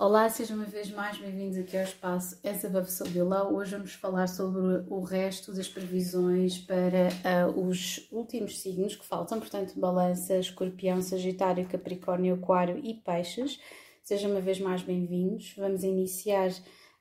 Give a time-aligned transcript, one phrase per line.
[0.00, 3.56] Olá, sejam uma vez mais bem-vindos aqui ao espaço As Above So Below.
[3.56, 7.08] Hoje vamos falar sobre o resto das previsões para
[7.50, 13.60] uh, os últimos signos que faltam, portanto, Balança, Escorpião, Sagitário, Capricórnio, Aquário e Peixes.
[14.04, 15.52] Sejam uma vez mais bem-vindos.
[15.58, 16.52] Vamos iniciar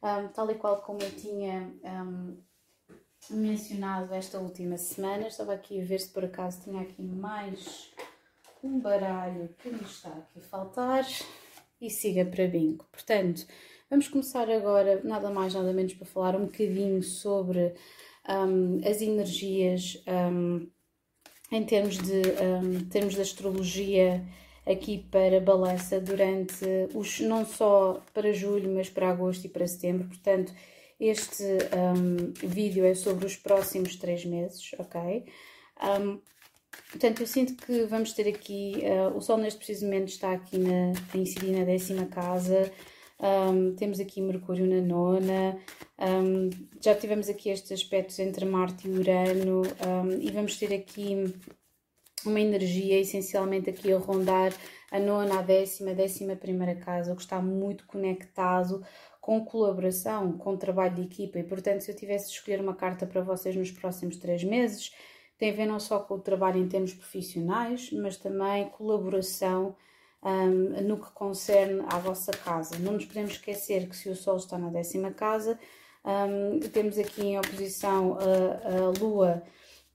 [0.02, 2.36] um, tal e qual como eu tinha um,
[3.30, 5.28] mencionado esta última semana.
[5.28, 7.92] Estava aqui a ver se por acaso tinha aqui mais
[8.64, 11.06] um baralho que me está aqui a faltar
[11.82, 12.86] e siga para bingo.
[12.92, 13.46] Portanto,
[13.90, 17.74] vamos começar agora, nada mais, nada menos, para falar um bocadinho sobre
[18.28, 20.68] um, as energias um,
[21.52, 24.26] em termos de, um, termos de astrologia
[24.66, 30.08] aqui para balança durante os não só para julho, mas para agosto e para setembro.
[30.08, 30.54] Portanto,
[31.00, 35.26] este um, vídeo é sobre os próximos três meses, ok?
[36.90, 40.58] Portanto, eu sinto que vamos ter aqui, uh, o Sol neste preciso momento está aqui
[40.58, 42.72] na, a incidir na décima casa,
[43.20, 45.58] um, temos aqui Mercúrio na nona,
[46.00, 49.64] um, já tivemos aqui estes aspectos entre Marte e Urano.
[49.64, 51.34] Um, e vamos ter aqui
[52.26, 54.54] uma energia essencialmente aqui a rondar
[54.92, 58.84] a nona, a décima, a décima primeira casa, o que está muito conectado
[59.20, 61.40] com colaboração, com trabalho de equipa.
[61.40, 64.92] E portanto se eu tivesse de escolher uma carta para vocês nos próximos três meses
[65.38, 69.76] tem a ver não só com o trabalho em termos profissionais, mas também colaboração
[70.24, 72.78] um, no que concerne à vossa casa.
[72.80, 75.60] Não nos podemos esquecer que se o Sol está na décima casa,
[76.04, 79.44] um, temos aqui em oposição a, a Lua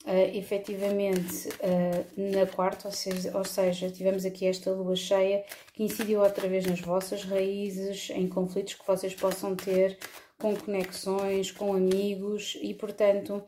[0.05, 5.83] uh, efetivamente uh, na quarta, ou seja, ou seja, tivemos aqui esta Lua cheia que
[5.83, 9.97] incidiu outra vez nas vossas raízes, em conflitos que vocês possam ter
[10.43, 13.41] com conexões, com amigos e, portanto,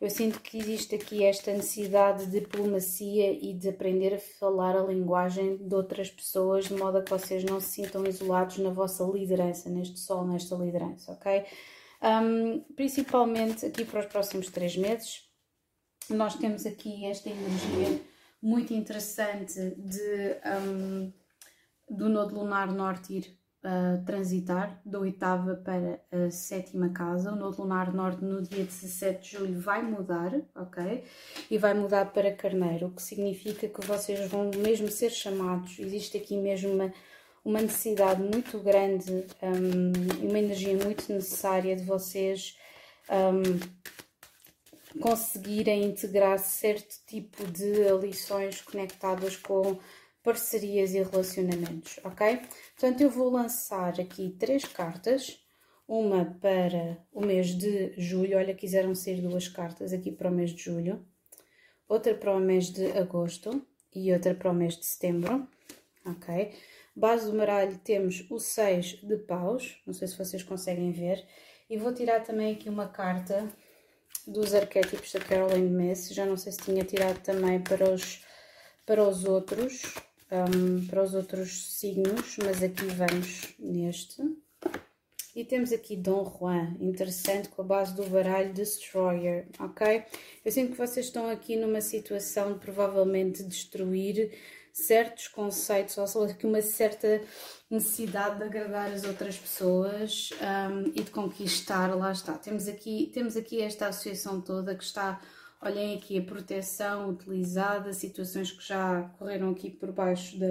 [0.00, 4.82] eu sinto que existe aqui esta necessidade de diplomacia e de aprender a falar a
[4.82, 9.04] linguagem de outras pessoas de modo a que vocês não se sintam isolados na vossa
[9.04, 11.44] liderança, neste sol, nesta liderança, ok?
[12.02, 15.30] Um, principalmente aqui para os próximos três meses,
[16.08, 18.02] nós temos aqui esta energia
[18.42, 21.12] muito interessante de, um,
[21.88, 23.39] do Nodo Lunar Norte ir
[24.06, 27.32] transitar da oitava para a sétima casa.
[27.32, 31.04] O nodo lunar norte no dia 17 de julho vai mudar, ok?
[31.50, 35.78] E vai mudar para carneiro, o que significa que vocês vão mesmo ser chamados.
[35.78, 36.92] Existe aqui mesmo uma,
[37.44, 39.12] uma necessidade muito grande
[39.42, 42.56] um, e uma energia muito necessária de vocês.
[43.10, 43.80] Um,
[44.98, 49.78] conseguirem integrar certo tipo de lições conectadas com
[50.22, 52.40] parcerias e relacionamentos, ok?
[52.78, 55.40] Portanto, eu vou lançar aqui três cartas,
[55.88, 60.50] uma para o mês de julho, olha, quiseram ser duas cartas aqui para o mês
[60.50, 61.04] de julho,
[61.88, 65.48] outra para o mês de agosto e outra para o mês de setembro,
[66.06, 66.52] ok?
[66.94, 71.26] Base do baralho temos o 6 de paus, não sei se vocês conseguem ver,
[71.68, 73.48] e vou tirar também aqui uma carta
[74.26, 78.24] dos arquétipos da Caroline Myth, já não sei se tinha tirado também para os,
[78.84, 79.82] para os outros,
[80.30, 84.22] um, para os outros signos, mas aqui vamos neste.
[85.34, 90.04] E temos aqui Dom Juan, interessante, com a base do baralho Destroyer, ok?
[90.44, 94.32] Eu sinto que vocês estão aqui numa situação de provavelmente destruir
[94.72, 97.22] certos conceitos, ou seja, que uma certa
[97.70, 102.32] necessidade de agradar as outras pessoas um, e de conquistar, lá está.
[102.34, 105.20] Temos aqui, temos aqui esta associação toda que está
[105.62, 110.46] Olhem aqui a proteção utilizada, situações que já correram aqui por baixo da,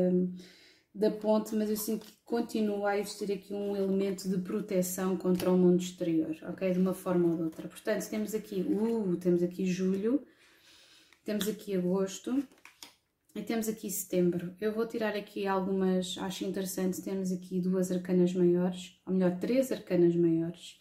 [0.94, 5.52] da ponte, mas eu sinto que continua a existir aqui um elemento de proteção contra
[5.52, 6.72] o mundo exterior, ok?
[6.74, 7.68] De uma forma ou de outra.
[7.68, 10.24] Portanto, temos aqui, uh, temos aqui julho,
[11.26, 12.44] temos aqui agosto
[13.34, 14.56] e temos aqui setembro.
[14.62, 19.72] Eu vou tirar aqui algumas, acho interessante, temos aqui duas arcanas maiores, ou melhor, três
[19.72, 20.80] arcanas maiores.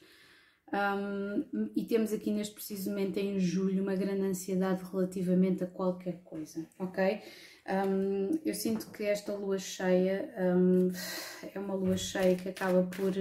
[0.71, 6.21] Um, e temos aqui neste preciso momento em julho uma grande ansiedade relativamente a qualquer
[6.23, 7.23] coisa, ok?
[7.67, 10.91] Um, eu sinto que esta lua cheia um,
[11.55, 13.13] é uma lua cheia que acaba por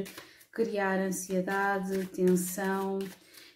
[0.52, 3.00] criar ansiedade, tensão,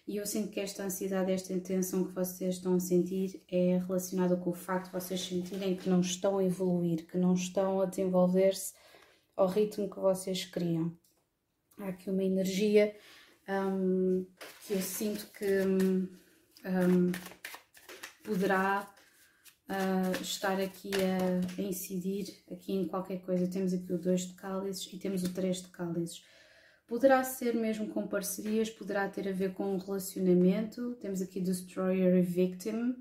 [0.06, 4.36] e eu sinto que esta ansiedade, esta tensão que vocês estão a sentir é relacionada
[4.36, 7.86] com o facto de vocês sentirem que não estão a evoluir, que não estão a
[7.86, 8.74] desenvolver-se
[9.36, 10.96] ao ritmo que vocês queriam.
[11.78, 12.94] Há aqui uma energia
[13.48, 14.26] um,
[14.66, 15.60] que eu sinto que
[16.64, 17.12] um,
[18.24, 18.88] poderá
[19.68, 23.50] uh, estar aqui a, a, incidir aqui em qualquer coisa.
[23.50, 26.24] Temos aqui o 2 de cálices e temos o 3 de cálices.
[26.86, 30.94] Poderá ser mesmo com parcerias, poderá ter a ver com um relacionamento.
[30.96, 32.94] Temos aqui Destroyer e Victim.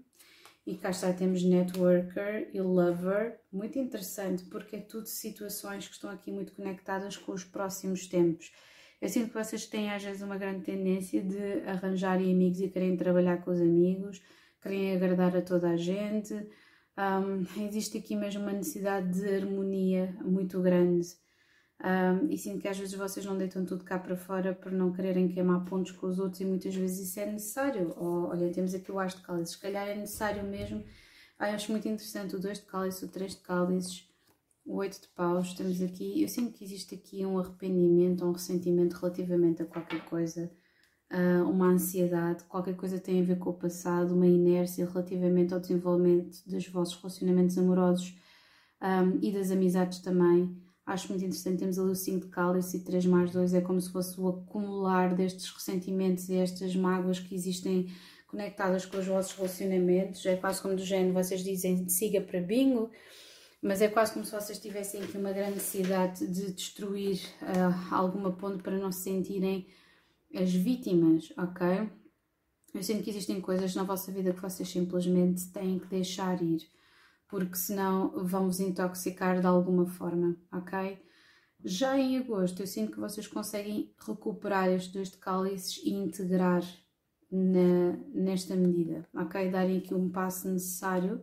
[0.65, 6.09] E cá está, temos networker e lover, muito interessante, porque é tudo situações que estão
[6.11, 8.51] aqui muito conectadas com os próximos tempos.
[9.01, 12.95] Eu sinto que vocês têm às vezes uma grande tendência de arranjarem amigos e querem
[12.95, 14.21] trabalhar com os amigos,
[14.62, 16.36] querem agradar a toda a gente.
[16.95, 21.07] Um, existe aqui mesmo uma necessidade de harmonia muito grande.
[21.83, 24.94] Um, e sinto que às vezes vocês não deitam tudo cá para fora por não
[24.94, 27.95] quererem queimar pontos com os outros e muitas vezes isso é necessário.
[27.98, 30.83] Ou, olha, temos aqui o as de cálices, se calhar é necessário mesmo.
[31.39, 34.11] Ai, acho muito interessante o 2 de cálices, o 3 de cálices,
[34.66, 35.54] o 8 de paus.
[35.54, 40.52] Temos aqui, eu sinto que existe aqui um arrependimento, um ressentimento relativamente a qualquer coisa,
[41.12, 45.60] uh, uma ansiedade, qualquer coisa tem a ver com o passado, uma inércia relativamente ao
[45.60, 48.16] desenvolvimento dos vossos relacionamentos amorosos
[48.81, 52.80] um, e das amizades também Acho muito interessante, temos ali o 5 de cálice e
[52.81, 57.36] 3 mais 2, é como se fosse o acumular destes ressentimentos e estas mágoas que
[57.36, 57.88] existem
[58.28, 60.25] conectadas com os vossos relacionamentos.
[60.25, 62.90] É quase como do género, vocês dizem siga para bingo,
[63.62, 68.31] mas é quase como se vocês tivessem aqui uma grande necessidade de destruir uh, alguma
[68.31, 69.68] ponte para não se sentirem
[70.34, 71.90] as vítimas, ok?
[72.74, 76.69] Eu sinto que existem coisas na vossa vida que vocês simplesmente têm que deixar ir
[77.31, 81.02] porque senão vão vos intoxicar de alguma forma, ok?
[81.63, 86.62] Já em agosto eu sinto que vocês conseguem recuperar estes dois cálices e integrar
[87.31, 89.50] na, nesta medida, ok?
[89.50, 91.22] Darem aqui um passo necessário.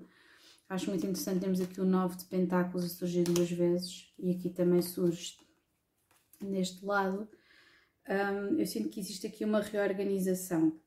[0.68, 4.50] Acho muito interessante, temos aqui o 9 de pentáculos a surgir duas vezes e aqui
[4.50, 5.38] também surge
[6.40, 7.28] neste lado.
[8.08, 10.78] Um, eu sinto que existe aqui uma reorganização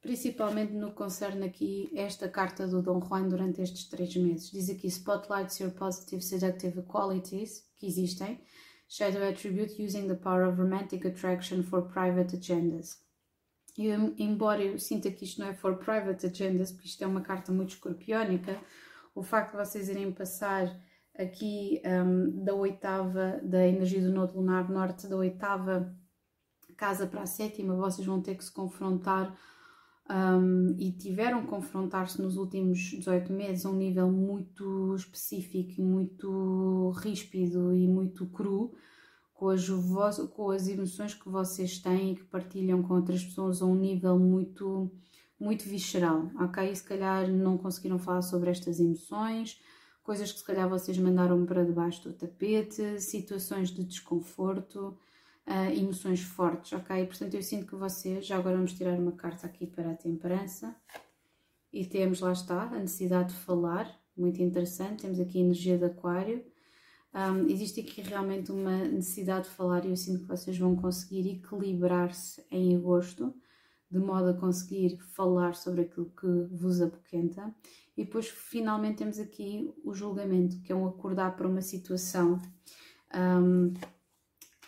[0.00, 4.50] principalmente no que concerne aqui esta carta do Dom Juan durante estes três meses.
[4.50, 8.40] Diz aqui spotlights your positive seductive qualities que existem,
[8.88, 12.98] shadow attribute using the power of romantic attraction for private agendas.
[13.76, 13.88] E
[14.18, 17.52] embora eu sinta que isto não é for private agendas, porque isto é uma carta
[17.52, 18.60] muito escorpiónica,
[19.14, 20.68] o facto de vocês irem passar
[21.18, 25.94] aqui um, da oitava, da energia do nodo lunar norte, da oitava
[26.76, 29.36] casa para a sétima, vocês vão ter que se confrontar
[30.10, 36.90] um, e tiveram que confrontar-se nos últimos 18 meses a um nível muito específico, muito
[37.02, 38.74] ríspido e muito cru
[39.34, 44.18] com as, emoções que vocês têm e que partilham com outras pessoas a um nível
[44.18, 44.90] muito,
[45.40, 46.70] muito visceral, ok?
[46.70, 49.58] E se calhar não conseguiram falar sobre estas emoções,
[50.02, 54.98] coisas que se calhar vocês mandaram para debaixo do tapete, situações de desconforto,
[55.46, 57.06] uh, emoções fortes, ok?
[57.06, 60.76] Portanto, eu sinto que vocês, já agora vamos tirar uma carta aqui para a temperança
[61.72, 65.84] e temos, lá está, a necessidade de falar, muito interessante, temos aqui a energia de
[65.84, 66.44] aquário,
[67.14, 71.28] um, existe aqui realmente uma necessidade de falar e eu sinto que vocês vão conseguir
[71.28, 73.34] equilibrar-se em agosto,
[73.90, 77.52] de modo a conseguir falar sobre aquilo que vos apoquenta.
[77.96, 82.40] E depois, finalmente, temos aqui o julgamento, que é um acordar para uma situação.
[83.14, 83.74] Um,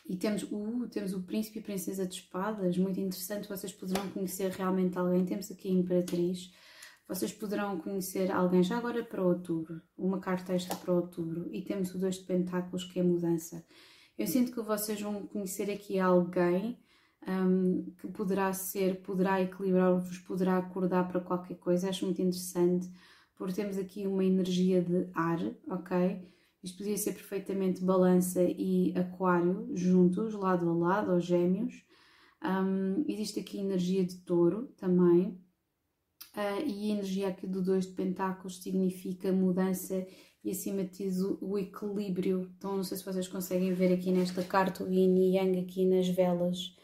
[0.08, 4.50] e temos o, temos o príncipe e princesa de espadas, muito interessante, vocês poderão conhecer
[4.50, 5.24] realmente alguém.
[5.24, 6.52] Temos aqui a imperatriz,
[7.08, 11.48] vocês poderão conhecer alguém já agora para outubro, uma carta extra para outubro.
[11.52, 13.64] E temos o dois de pentáculos, que é mudança.
[14.18, 16.78] Eu sinto que vocês vão conhecer aqui alguém
[17.26, 21.88] um, que poderá ser, poderá equilibrar-vos, poderá acordar para qualquer coisa.
[21.88, 22.90] Acho muito interessante,
[23.36, 25.38] porque temos aqui uma energia de ar,
[25.68, 26.20] ok?
[26.62, 31.84] Isto podia ser perfeitamente balança e aquário juntos, lado a lado, ou gêmeos.
[32.44, 35.40] Um, existe aqui energia de touro também.
[36.34, 40.06] Uh, e a energia aqui do dois de pentáculos significa mudança
[40.42, 42.50] e acima de tudo o equilíbrio.
[42.56, 45.84] Então não sei se vocês conseguem ver aqui nesta carta o yin e yang aqui
[45.84, 46.74] nas velas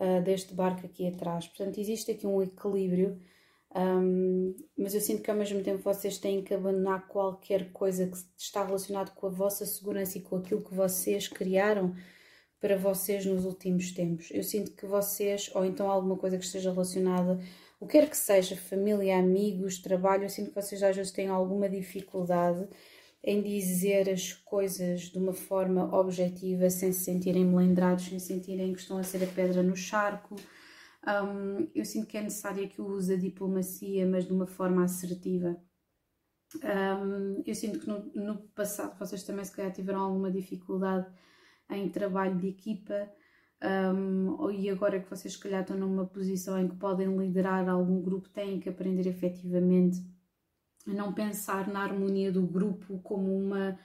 [0.00, 1.46] uh, deste barco aqui atrás.
[1.46, 3.20] Portanto existe aqui um equilíbrio
[3.74, 8.16] um, mas eu sinto que ao mesmo tempo vocês têm que abandonar qualquer coisa que
[8.36, 11.94] está relacionado com a vossa segurança e com aquilo que vocês criaram
[12.60, 14.28] para vocês nos últimos tempos.
[14.32, 17.40] Eu sinto que vocês, ou então alguma coisa que esteja relacionada,
[17.78, 21.28] o que quer que seja, família, amigos, trabalho, eu sinto que vocês às vezes têm
[21.28, 22.68] alguma dificuldade
[23.22, 28.80] em dizer as coisas de uma forma objetiva, sem se sentirem melindrados, sem sentirem que
[28.80, 30.36] estão a ser a pedra no charco.
[31.06, 35.56] Um, eu sinto que é necessário que use a diplomacia, mas de uma forma assertiva.
[36.56, 41.06] Um, eu sinto que no, no, passado vocês também se calhar tiveram alguma dificuldade
[41.70, 43.08] em trabalho de equipa
[43.94, 48.02] um, e agora que vocês se calhar estão numa posição em que podem liderar algum
[48.02, 50.00] grupo têm que aprender efetivamente
[50.86, 53.78] a não pensar na harmonia do grupo como uma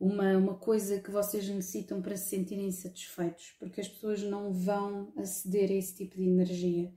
[0.00, 5.12] uma, uma coisa que vocês necessitam para se sentirem satisfeitos, porque as pessoas não vão
[5.18, 6.90] aceder a esse tipo de energia.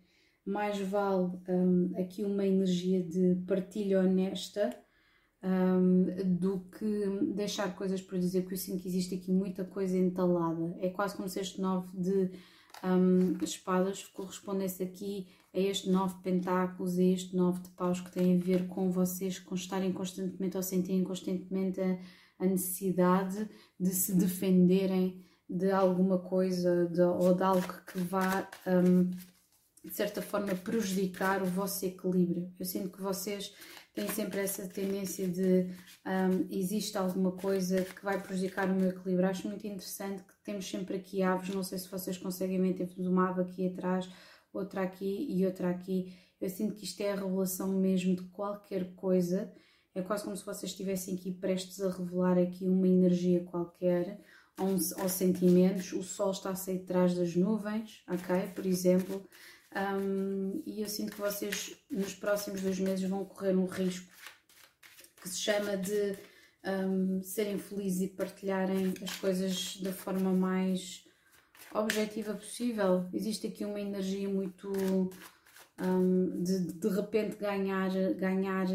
[0.45, 4.73] mais vale um, aqui uma energia de partilha honesta
[5.43, 6.05] um,
[6.37, 10.73] do que deixar coisas por dizer, porque eu sinto que existe aqui muita coisa entalada.
[10.79, 12.31] É quase como se este 9 de
[12.83, 18.35] um, espadas correspondesse aqui a este 9 pentáculos, a este 9 de paus que tem
[18.35, 21.99] a ver com vocês com estarem constantemente ou sentirem constantemente a,
[22.39, 23.47] a necessidade
[23.79, 29.11] de se defenderem de alguma coisa de, ou de algo que vá um,
[29.83, 32.51] de certa forma prejudicar o vosso equilíbrio.
[32.57, 33.53] Eu sinto que vocês
[33.93, 35.69] têm sempre essa tendência de
[36.05, 39.29] um, existe alguma coisa que vai prejudicar o meu equilíbrio.
[39.29, 43.05] Acho muito interessante que temos sempre aqui aves, não sei se vocês conseguem ver, temos
[43.05, 44.09] uma ave aqui atrás,
[44.53, 46.13] outra aqui e outra aqui.
[46.39, 49.51] Eu sinto que isto é a revelação mesmo de qualquer coisa.
[49.95, 54.19] É quase como se vocês estivessem aqui prestes a revelar aqui uma energia qualquer
[54.59, 55.93] ou, um, ou sentimentos.
[55.93, 58.47] O sol está a sair de trás das nuvens, ok?
[58.55, 59.27] Por exemplo,
[59.75, 64.11] um, e eu sinto que vocês nos próximos dois meses vão correr um risco
[65.21, 66.17] que se chama de
[66.65, 71.03] um, serem felizes e partilharem as coisas da forma mais
[71.73, 73.09] objetiva possível.
[73.13, 74.71] Existe aqui uma energia muito
[75.79, 78.67] um, de de repente ganhar, ganhar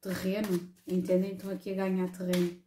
[0.00, 1.32] terreno, entendem?
[1.32, 2.60] Então aqui a ganhar terreno.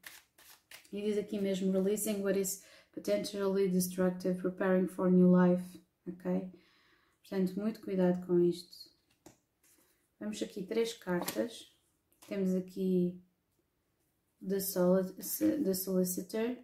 [0.92, 6.52] E diz aqui mesmo, releasing what is potentially destructive, preparing for new life, ok?
[7.22, 8.92] Portanto, muito cuidado com isto.
[10.20, 11.72] Vamos aqui três cartas.
[12.28, 13.22] Temos aqui
[14.42, 14.58] The,
[15.64, 16.58] the Solicitor,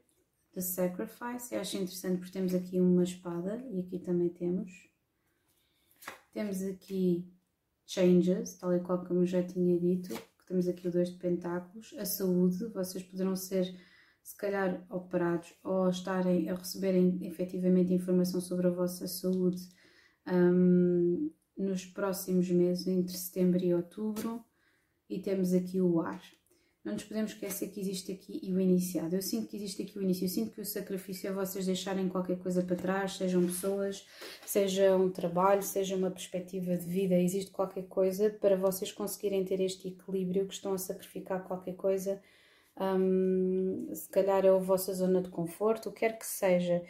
[0.58, 1.54] The Sacrifice.
[1.54, 4.90] Eu acho interessante porque temos aqui uma espada e aqui também temos.
[6.34, 7.32] Temos aqui
[7.86, 10.20] Changes, tal e qual como eu já tinha dito.
[10.48, 11.94] Temos aqui o dois de pentáculos.
[12.00, 13.72] A saúde, vocês poderão ser
[14.24, 19.62] se calhar operados ou estarem a receberem efetivamente informação sobre a vossa saúde
[20.28, 24.44] um, nos próximos meses, entre setembro e outubro,
[25.08, 26.20] e temos aqui o ar.
[26.88, 29.14] Não nos podemos esquecer que existe aqui o iniciado.
[29.14, 30.24] Eu sinto que existe aqui o início.
[30.24, 34.08] Eu sinto que o sacrifício é vocês deixarem qualquer coisa para trás, sejam pessoas,
[34.46, 37.16] seja um trabalho, seja uma perspectiva de vida.
[37.16, 42.22] Existe qualquer coisa para vocês conseguirem ter este equilíbrio que estão a sacrificar qualquer coisa.
[42.80, 46.82] Um, se calhar é a vossa zona de conforto, o que quer que seja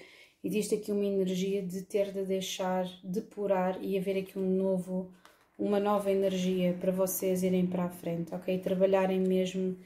[0.44, 5.12] existe aqui uma energia de ter de deixar depurar e haver aqui um novo,
[5.58, 8.60] uma nova energia para vocês irem para a frente, ok?
[8.60, 9.78] Trabalharem mesmo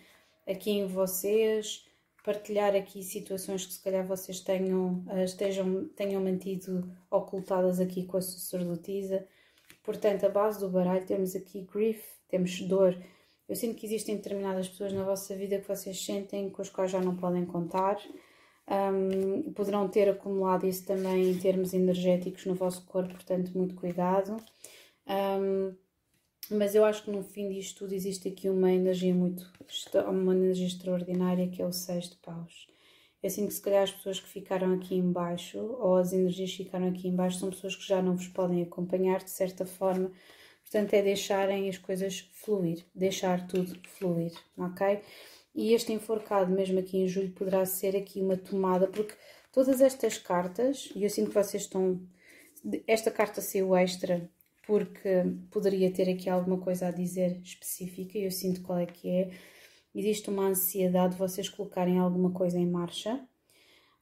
[0.47, 1.85] aqui em vocês,
[2.23, 8.17] partilhar aqui situações que se calhar vocês tenham, eh, estejam, tenham mantido ocultadas aqui com
[8.17, 9.25] a sacerdotisa.
[9.83, 12.97] Portanto, a base do baralho temos aqui grief, temos dor.
[13.47, 16.91] Eu sinto que existem determinadas pessoas na vossa vida que vocês sentem com as quais
[16.91, 17.97] já não podem contar
[18.71, 24.37] um, poderão ter acumulado isso também em termos energéticos no vosso corpo, portanto, muito cuidado.
[25.11, 25.75] Um,
[26.49, 29.51] mas eu acho que no fim disto tudo existe aqui uma energia muito,
[30.07, 32.67] uma energia extraordinária que é o seis de paus.
[33.21, 36.63] Eu sinto que se calhar as pessoas que ficaram aqui embaixo, ou as energias que
[36.63, 40.11] ficaram aqui embaixo, são pessoas que já não vos podem acompanhar de certa forma.
[40.63, 45.01] Portanto, é deixarem as coisas fluir, deixar tudo fluir, ok?
[45.53, 49.13] e este enforcado, mesmo aqui em julho, poderá ser aqui uma tomada, porque
[49.51, 51.99] todas estas cartas, e eu sinto que vocês estão.
[52.87, 54.29] Esta carta saiu extra
[54.71, 59.31] porque poderia ter aqui alguma coisa a dizer específica, eu sinto qual é que é.
[59.93, 63.21] Existe uma ansiedade de vocês colocarem alguma coisa em marcha.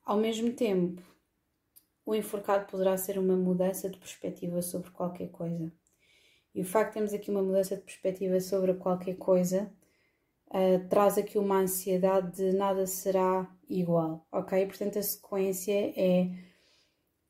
[0.05, 1.01] Ao mesmo tempo,
[2.05, 5.73] o enforcado poderá ser uma mudança de perspectiva sobre qualquer coisa.
[6.53, 9.73] E o facto de termos aqui uma mudança de perspectiva sobre qualquer coisa
[10.49, 14.67] uh, traz aqui uma ansiedade de nada será igual, ok?
[14.67, 16.29] Portanto, a sequência é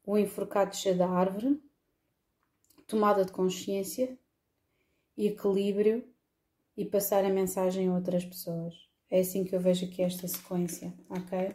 [0.05, 1.57] o enforcado descer da árvore,
[2.89, 4.17] tomada de consciência,
[5.15, 6.03] equilíbrio
[6.75, 8.73] e passar a mensagem a outras pessoas.
[9.11, 11.53] É assim que eu vejo aqui esta sequência, ok?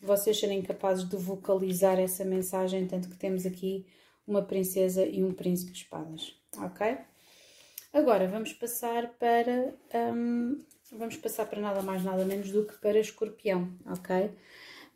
[0.00, 3.86] Vocês serem capazes de vocalizar essa mensagem, tanto que temos aqui
[4.26, 6.98] uma princesa e um príncipe de espadas, ok?
[7.92, 9.72] Agora vamos passar para
[10.12, 14.32] um, vamos passar para nada mais, nada menos do que para escorpião, ok?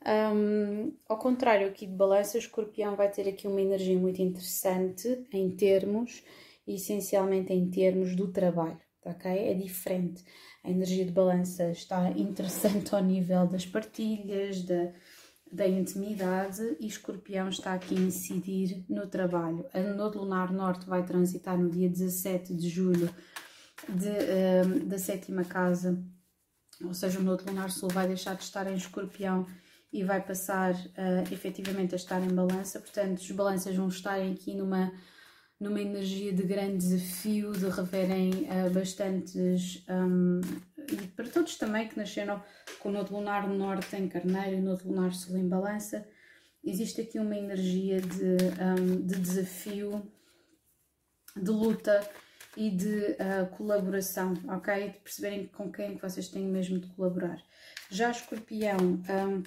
[0.05, 5.51] Um, ao contrário aqui de balança, escorpião vai ter aqui uma energia muito interessante em
[5.51, 6.23] termos,
[6.67, 9.31] essencialmente em termos do trabalho, ok?
[9.31, 10.25] É diferente.
[10.63, 14.93] A energia de balança está interessante ao nível das partilhas, da,
[15.51, 19.65] da intimidade e escorpião está aqui a incidir no trabalho.
[19.73, 23.13] A Nodo Lunar Norte vai transitar no dia 17 de julho
[23.89, 26.03] de, uh, da sétima casa,
[26.85, 29.47] ou seja, o nodo lunar sul vai deixar de estar em escorpião
[29.93, 34.55] e vai passar uh, efetivamente a estar em balança, portanto, os balanças vão estar aqui
[34.55, 34.93] numa,
[35.59, 39.85] numa energia de grande desafio, de reverem uh, bastantes.
[39.89, 40.41] Um,
[40.91, 42.43] e para todos também que nasceram
[42.81, 46.07] com o Nodo Lunar Norte em Carneiro e o Nodo Lunar Sul em Balança,
[46.65, 50.11] existe aqui uma energia de, um, de desafio,
[51.37, 52.09] de luta
[52.57, 54.91] e de uh, colaboração, ok?
[54.91, 57.43] De perceberem com quem é vocês têm mesmo de colaborar.
[57.91, 59.43] Já Escorpião, um,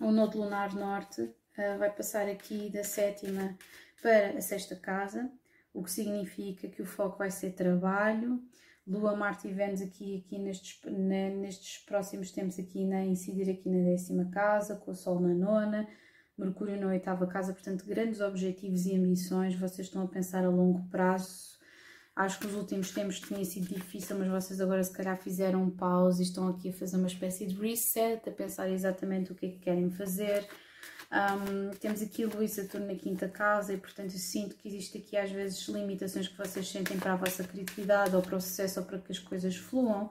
[0.00, 3.56] o Nodo Lunar Norte uh, vai passar aqui da sétima
[4.00, 5.30] para a sexta casa,
[5.72, 8.42] o que significa que o foco vai ser trabalho,
[8.86, 13.82] Lua, Marte e Vênus aqui, aqui nestes, nestes próximos tempos aqui na incidir aqui na
[13.82, 15.88] décima casa, com o Sol na nona,
[16.38, 20.88] Mercúrio na oitava casa, portanto grandes objetivos e ambições, vocês estão a pensar a longo
[20.88, 21.55] prazo,
[22.16, 25.70] acho que os últimos tempos tinha sido difícil, mas vocês agora se calhar fizeram um
[25.70, 29.46] pause e estão aqui a fazer uma espécie de reset, a pensar exatamente o que
[29.46, 30.48] é que querem fazer,
[31.10, 34.98] um, temos aqui o Luís Saturno na quinta casa e, portanto, eu sinto que existe
[34.98, 38.80] aqui às vezes limitações que vocês sentem para a vossa criatividade ou para o sucesso
[38.80, 40.10] ou para que as coisas fluam.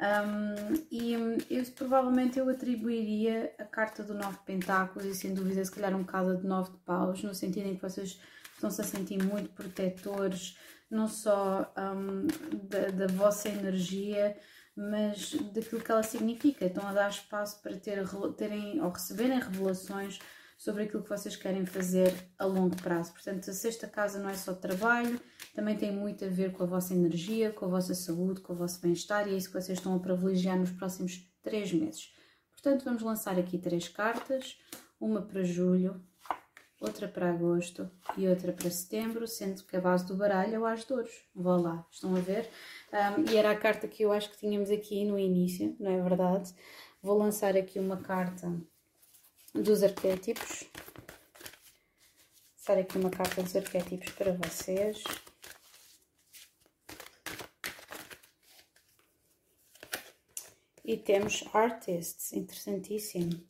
[0.00, 1.12] Um, e
[1.50, 6.02] eu, provavelmente eu atribuiria a carta do Nove Pentáculos e sem dúvida se calhar um
[6.02, 8.20] bocado de Nove de Paus, no sentido em que vocês
[8.54, 10.56] estão-se a sentir muito protetores,
[10.90, 12.26] não só um,
[12.68, 14.36] da, da vossa energia,
[14.74, 16.66] mas daquilo que ela significa.
[16.66, 18.04] Estão a dar espaço para ter,
[18.36, 20.18] terem ou receberem revelações
[20.56, 23.12] sobre aquilo que vocês querem fazer a longo prazo.
[23.12, 25.20] Portanto, a sexta casa não é só trabalho,
[25.54, 28.56] também tem muito a ver com a vossa energia, com a vossa saúde, com o
[28.56, 32.12] vosso bem-estar e é isso que vocês estão a privilegiar nos próximos três meses.
[32.50, 34.58] Portanto, vamos lançar aqui três cartas,
[35.00, 36.04] uma para julho,
[36.80, 40.66] outra para agosto e outra para setembro, sendo que a base do baralho é o
[40.66, 41.24] As de Ouros.
[41.34, 42.48] Vá lá, estão a ver?
[42.92, 46.00] Um, e era a carta que eu acho que tínhamos aqui no início, não é
[46.00, 46.54] verdade?
[47.02, 48.52] Vou lançar aqui uma carta
[49.54, 50.64] dos arquétipos.
[52.56, 55.02] Lançar aqui uma carta dos arquétipos para vocês.
[60.84, 63.46] E temos Artists, interessantíssimo.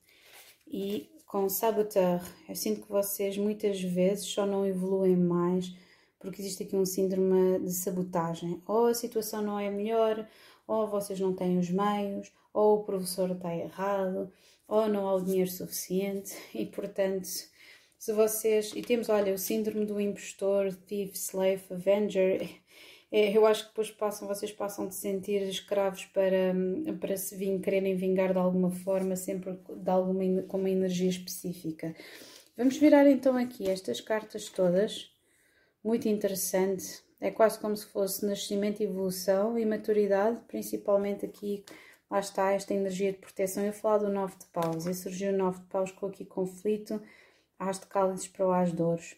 [0.67, 5.73] E com Saboteur, eu sinto que vocês muitas vezes só não evoluem mais
[6.19, 8.63] porque existe aqui um síndrome de sabotagem.
[8.67, 10.29] Ou a situação não é melhor,
[10.67, 14.31] ou vocês não têm os meios, ou o professor está errado,
[14.67, 17.27] ou não há o dinheiro suficiente e, portanto,
[17.99, 18.73] se vocês.
[18.75, 22.49] E temos, olha, o síndrome do impostor, thief, slave, avenger.
[23.11, 26.55] É, eu acho que depois passam, vocês passam de sentir escravos para,
[27.01, 31.95] para se ving, quererem vingar de alguma forma, sempre de alguma, com uma energia específica.
[32.57, 35.11] Vamos virar então aqui estas cartas todas
[35.83, 37.03] muito interessante.
[37.21, 41.65] É quase como se fosse nascimento, evolução e maturidade, principalmente aqui,
[42.11, 43.65] lá está esta energia de proteção.
[43.65, 47.01] Eu falar do nove de paus, e surgiu o nove de paus com aqui conflito,
[47.59, 49.17] as de cálices para o as de ouros.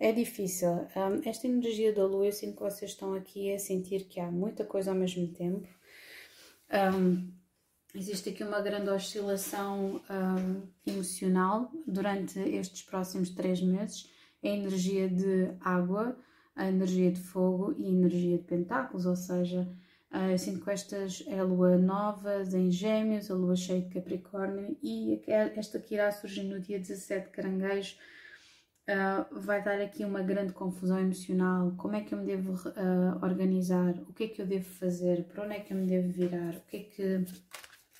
[0.00, 0.68] É difícil.
[0.94, 4.30] Um, esta energia da lua, eu sinto que vocês estão aqui a sentir que há
[4.30, 5.66] muita coisa ao mesmo tempo.
[6.94, 7.32] Um,
[7.92, 14.08] existe aqui uma grande oscilação um, emocional durante estes próximos três meses
[14.40, 16.16] a energia de água,
[16.54, 19.68] a energia de fogo e a energia de pentáculos, ou seja,
[20.12, 23.88] uh, eu sinto que estas é a lua nova em gêmeos, a lua cheia de
[23.88, 27.96] capricórnio e esta que irá surgir no dia 17 de caranguejo
[28.88, 33.22] uh, vai dar aqui uma grande confusão emocional, como é que eu me devo uh,
[33.22, 36.08] organizar, o que é que eu devo fazer, para onde é que eu me devo
[36.08, 37.02] virar, o que é que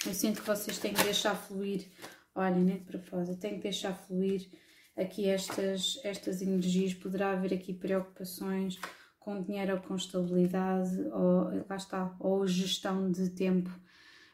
[0.06, 1.86] eu sinto que vocês têm que deixar fluir,
[2.34, 4.48] olhem, nem de propósito, têm que deixar fluir
[4.96, 8.78] aqui estas, estas energias, poderá haver aqui preocupações
[9.18, 13.70] com dinheiro ou com estabilidade, ou lá está, ou gestão de tempo,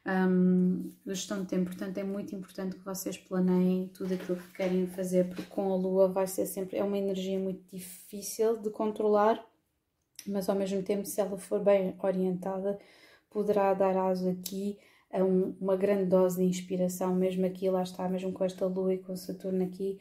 [0.07, 4.87] um, gestão de tempo, portanto é muito importante que vocês planeiem tudo aquilo que querem
[4.87, 9.45] fazer, porque com a lua vai ser sempre, é uma energia muito difícil de controlar,
[10.27, 12.79] mas ao mesmo tempo se ela for bem orientada,
[13.31, 14.79] poderá dar aso aqui
[15.11, 18.95] a um, uma grande dose de inspiração, mesmo aqui, lá está, mesmo com esta lua
[18.95, 19.99] e com Saturno aqui,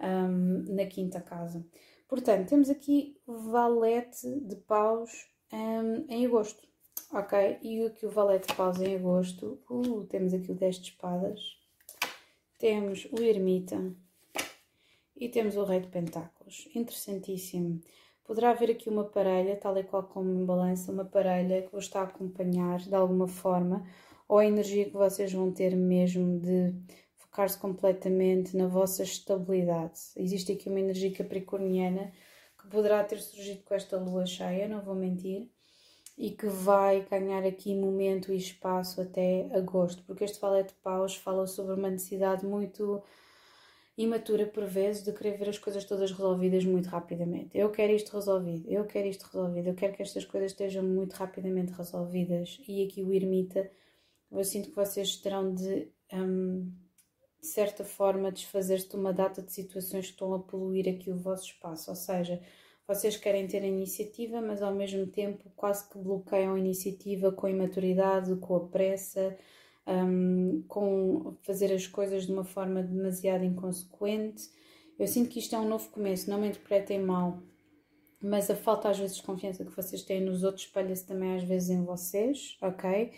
[0.00, 1.64] um, na quinta casa.
[2.08, 5.10] Portanto, temos aqui valete de paus
[5.52, 6.62] um, em agosto,
[7.12, 7.58] ok?
[7.62, 11.58] E aqui o valete de paus em agosto, uh, temos aqui o 10 de espadas,
[12.58, 13.94] temos o ermita
[15.16, 16.68] e temos o rei de pentáculos.
[16.74, 17.80] Interessantíssimo.
[18.24, 21.84] Poderá haver aqui uma parelha, tal e qual como em balança, uma parelha que vos
[21.84, 23.84] está a acompanhar de alguma forma,
[24.28, 26.74] ou a energia que vocês vão ter mesmo de
[27.16, 29.98] focar-se completamente na vossa estabilidade.
[30.16, 32.12] Existe aqui uma energia capricorniana
[32.60, 35.50] que poderá ter surgido com esta lua cheia, não vou mentir,
[36.16, 41.16] e que vai ganhar aqui momento e espaço até agosto, porque este valete de paus
[41.16, 43.02] fala sobre uma necessidade muito
[43.96, 47.56] imatura por vezes de querer ver as coisas todas resolvidas muito rapidamente.
[47.56, 51.12] Eu quero isto resolvido, eu quero isto resolvido, eu quero que estas coisas estejam muito
[51.14, 52.60] rapidamente resolvidas.
[52.66, 53.70] E aqui o ermita,
[54.30, 56.72] eu sinto que vocês terão de, um,
[57.40, 61.18] de certa forma, desfazer-se de uma data de situações que estão a poluir aqui o
[61.18, 61.90] vosso espaço.
[61.90, 62.40] Ou seja,
[62.94, 67.46] vocês querem ter a iniciativa, mas ao mesmo tempo quase que bloqueiam a iniciativa com
[67.46, 69.36] a imaturidade, com a pressa
[69.86, 74.48] um, com fazer as coisas de uma forma demasiado inconsequente.
[74.98, 77.42] Eu sinto que isto é um novo começo, não me interpretem mal,
[78.20, 81.44] mas a falta às vezes de confiança que vocês têm nos outros espalha-se também às
[81.44, 83.12] vezes em vocês, ok?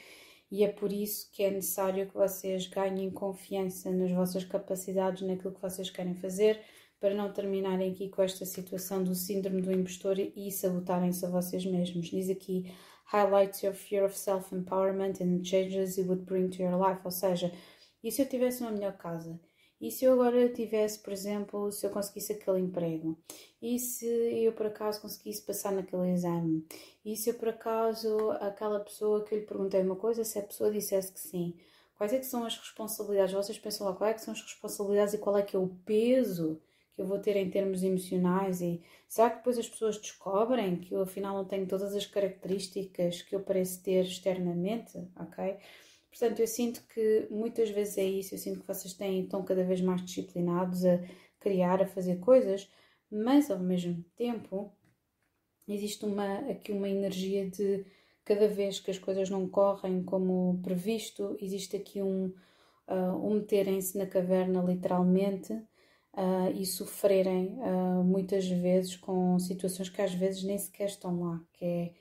[0.50, 5.52] E é por isso que é necessário que vocês ganhem confiança nas vossas capacidades, naquilo
[5.52, 6.60] que vocês querem fazer,
[7.04, 11.62] para não terminarem aqui com esta situação do síndrome do impostor e sabotarem-se a vocês
[11.66, 12.06] mesmos.
[12.06, 16.80] Diz aqui highlights your fear of self-empowerment and the changes it would bring to your
[16.80, 17.02] life.
[17.04, 17.52] Ou seja,
[18.02, 19.38] e se eu tivesse uma melhor casa?
[19.78, 23.18] E se eu agora tivesse, por exemplo, se eu conseguisse aquele emprego?
[23.60, 26.66] E se eu por acaso conseguisse passar naquele exame?
[27.04, 30.42] E se eu por acaso aquela pessoa que eu lhe perguntei uma coisa, se a
[30.42, 31.54] pessoa dissesse que sim?
[31.98, 33.34] Quais é que são as responsabilidades?
[33.34, 35.68] Vocês pensam lá, quais é que são as responsabilidades e qual é que é o
[35.84, 36.58] peso
[36.94, 40.94] que eu vou ter em termos emocionais e será que depois as pessoas descobrem que
[40.94, 45.56] eu afinal não tenho todas as características que eu pareço ter externamente, ok?
[46.08, 49.64] Portanto, eu sinto que muitas vezes é isso, eu sinto que vocês têm, estão cada
[49.64, 51.00] vez mais disciplinados a
[51.40, 52.70] criar, a fazer coisas,
[53.10, 54.72] mas ao mesmo tempo
[55.66, 57.84] existe uma, aqui uma energia de
[58.24, 62.32] cada vez que as coisas não correm como previsto, existe aqui um,
[62.88, 65.60] uh, um meterem-se na caverna literalmente
[66.16, 71.40] uh, e sofrerem uh, muitas vezes com situações que às vezes nem sequer estão lá,
[71.52, 71.92] que é,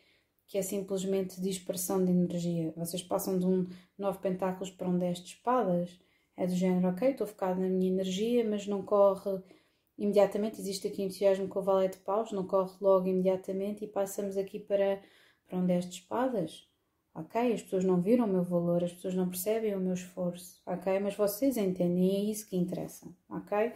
[0.47, 2.73] que é simplesmente dispersão de energia.
[2.75, 5.99] Vocês passam de um nove pentáculos para um dez de espadas,
[6.35, 9.41] é do género, ok, estou focado na minha energia, mas não corre
[9.97, 14.37] imediatamente, existe aqui entusiasmo com o valé de paus, não corre logo imediatamente e passamos
[14.37, 14.99] aqui para,
[15.47, 16.67] para um dez de espadas.
[17.15, 20.59] Ok, as pessoas não viram o meu valor, as pessoas não percebem o meu esforço,
[20.65, 20.99] ok?
[20.99, 23.71] Mas vocês entendem, é isso que interessa, ok?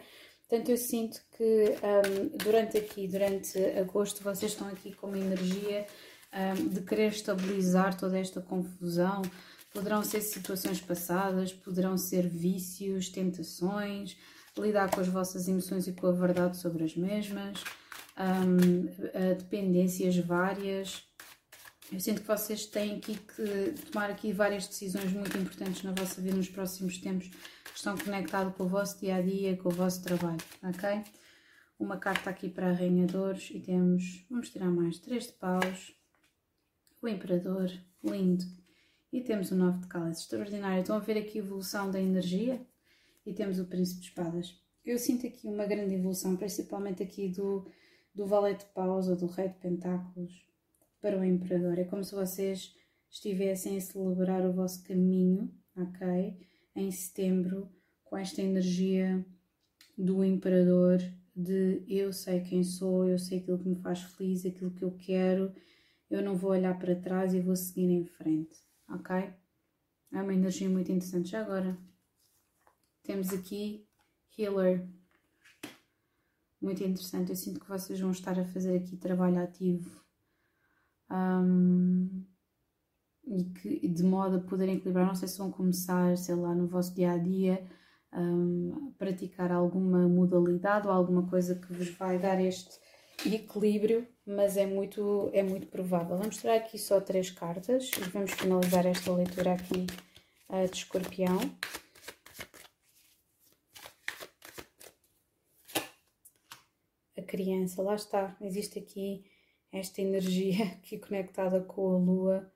[0.48, 5.86] Portanto, eu sinto que um, durante aqui, durante agosto, vocês estão aqui com uma energia
[6.32, 9.20] um, de querer estabilizar toda esta confusão.
[9.74, 14.16] Poderão ser situações passadas, poderão ser vícios, tentações,
[14.56, 17.62] lidar com as vossas emoções e com a verdade sobre as mesmas,
[18.18, 18.86] um,
[19.36, 21.07] dependências várias.
[21.90, 26.20] Eu sinto que vocês têm aqui que tomar aqui várias decisões muito importantes na vossa
[26.20, 27.30] vida nos próximos tempos
[27.74, 31.02] estão conectados com o vosso dia a dia, com o vosso trabalho, ok?
[31.78, 35.94] Uma carta aqui para arranhadores e temos, vamos tirar mais, três de paus,
[37.00, 37.72] o imperador,
[38.04, 38.44] lindo,
[39.10, 40.82] e temos o nove de cálices, extraordinário.
[40.82, 42.60] Estão a ver aqui a evolução da energia
[43.24, 44.60] e temos o príncipe de espadas.
[44.84, 47.66] Eu sinto aqui uma grande evolução, principalmente aqui do,
[48.14, 50.47] do valete de paus ou do rei de pentáculos
[51.00, 51.78] para o imperador.
[51.78, 52.74] É como se vocês
[53.10, 56.36] estivessem a celebrar o vosso caminho, ok?
[56.78, 57.68] em setembro
[58.04, 59.24] com esta energia
[59.96, 60.98] do imperador
[61.34, 64.92] de eu sei quem sou, eu sei aquilo que me faz feliz, aquilo que eu
[64.92, 65.52] quero,
[66.08, 68.56] eu não vou olhar para trás e vou seguir em frente,
[68.88, 69.16] ok?
[70.12, 71.30] É uma energia muito interessante.
[71.30, 71.76] Já agora
[73.02, 73.86] temos aqui
[74.36, 74.88] Healer,
[76.60, 77.30] muito interessante.
[77.30, 80.07] Eu sinto que vocês vão estar a fazer aqui trabalho ativo.
[81.10, 82.24] Um,
[83.26, 86.66] e que de modo a poderem equilibrar, não sei se vão começar, sei lá, no
[86.66, 87.66] vosso dia a dia,
[88.12, 92.78] um, praticar alguma modalidade ou alguma coisa que vos vai dar este
[93.26, 96.16] equilíbrio, mas é muito, é muito provável.
[96.16, 99.86] Vamos tirar aqui só três cartas e vamos finalizar esta leitura aqui
[100.48, 101.38] uh, de escorpião.
[107.16, 109.24] A criança, lá está, existe aqui
[109.72, 112.52] esta energia aqui conectada com a lua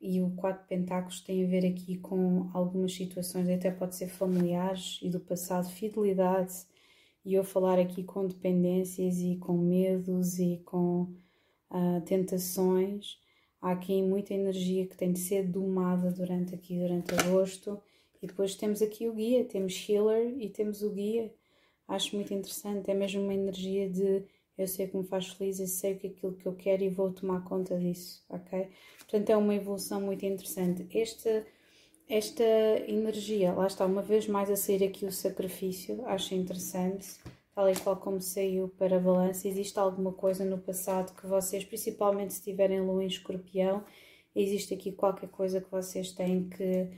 [0.00, 5.00] e o quatro pentáculos tem a ver aqui com algumas situações, até pode ser familiares
[5.02, 6.54] e do passado, fidelidade,
[7.24, 11.12] e eu falar aqui com dependências e com medos e com
[11.70, 13.18] uh, tentações.
[13.60, 17.80] Há aqui muita energia que tem de ser domada durante aqui, durante agosto.
[18.22, 21.32] E depois temos aqui o guia, temos healer e temos o guia.
[21.86, 24.24] Acho muito interessante, é mesmo uma energia de
[24.58, 26.88] eu sei que me faz feliz, eu sei que é aquilo que eu quero e
[26.88, 28.68] vou tomar conta disso, ok?
[28.98, 30.86] Portanto, é uma evolução muito interessante.
[30.92, 31.46] Esta,
[32.08, 32.42] esta
[32.88, 37.08] energia, lá está, uma vez mais a sair aqui o sacrifício, acho interessante,
[37.54, 41.64] tal e qual como saiu para a balança, existe alguma coisa no passado que vocês,
[41.64, 43.84] principalmente se tiverem lua em escorpião,
[44.34, 46.88] existe aqui qualquer coisa que vocês têm que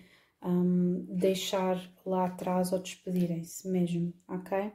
[0.42, 4.72] um, deixar lá atrás ou despedirem-se mesmo, ok?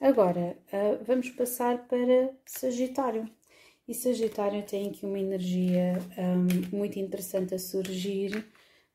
[0.00, 3.28] Agora, uh, vamos passar para Sagitário.
[3.88, 8.44] E Sagitário tem aqui uma energia um, muito interessante a surgir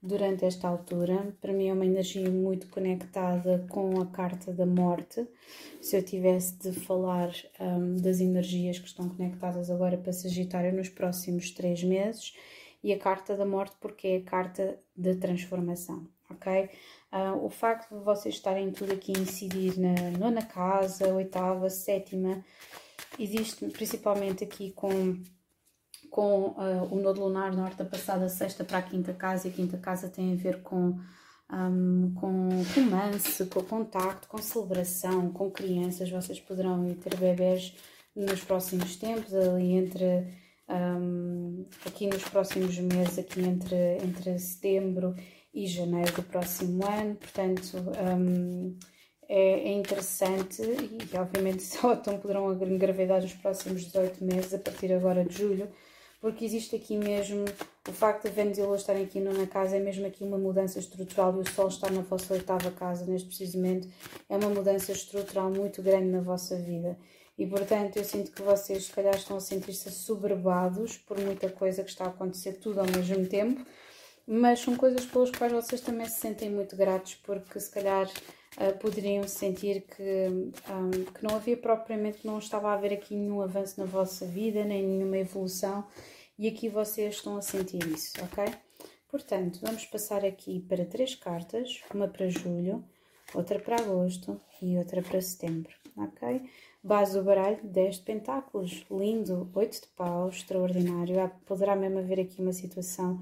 [0.01, 1.35] durante esta altura.
[1.39, 5.25] Para mim é uma energia muito conectada com a carta da morte.
[5.81, 10.89] Se eu tivesse de falar um, das energias que estão conectadas agora para Sagitário nos
[10.89, 12.33] próximos três meses,
[12.83, 16.69] e a carta da morte porque é a carta da transformação, ok?
[17.11, 22.43] Uh, o facto de vocês estarem tudo aqui a incidir na nona casa, oitava, sétima,
[23.19, 25.21] existe principalmente aqui com
[26.09, 29.77] com uh, o nodo lunar norte da sexta para a quinta casa, e a quinta
[29.77, 30.99] casa tem a ver com,
[31.49, 36.09] um, com romance, com contacto, com celebração, com crianças.
[36.09, 37.73] Vocês poderão ter bebés
[38.13, 40.27] nos próximos tempos, ali entre
[40.69, 45.15] um, aqui nos próximos meses, aqui entre, entre setembro
[45.53, 47.15] e janeiro do próximo ano.
[47.15, 47.77] Portanto,
[48.17, 48.77] um,
[49.27, 54.91] é, é, interessante e, obviamente, só então poderão engravidar nos próximos 18 meses, a partir
[54.91, 55.69] agora de julho
[56.21, 57.45] porque existe aqui mesmo
[57.89, 60.77] o facto de Vênus e Lua estarem aqui na casa, é mesmo aqui uma mudança
[60.77, 63.89] estrutural e o Sol estar na vossa oitava casa neste precisamente,
[64.29, 66.95] é uma mudança estrutural muito grande na vossa vida.
[67.39, 71.83] E portanto, eu sinto que vocês, se calhar, estão a sentir-se assoberbados por muita coisa
[71.83, 73.65] que está a acontecer tudo ao mesmo tempo,
[74.33, 78.79] mas são coisas pelas quais vocês também se sentem muito gratos, porque se calhar uh,
[78.79, 80.27] poderiam sentir que,
[80.71, 84.25] um, que não havia propriamente, que não estava a haver aqui nenhum avanço na vossa
[84.25, 85.85] vida, nem nenhuma evolução,
[86.39, 88.45] e aqui vocês estão a sentir isso, ok?
[89.09, 92.85] Portanto, vamos passar aqui para três cartas, uma para julho,
[93.35, 96.41] outra para agosto e outra para setembro, ok?
[96.81, 101.29] Base do baralho, 10 de pentáculos, lindo, 8 de paus, extraordinário.
[101.45, 103.21] Poderá mesmo haver aqui uma situação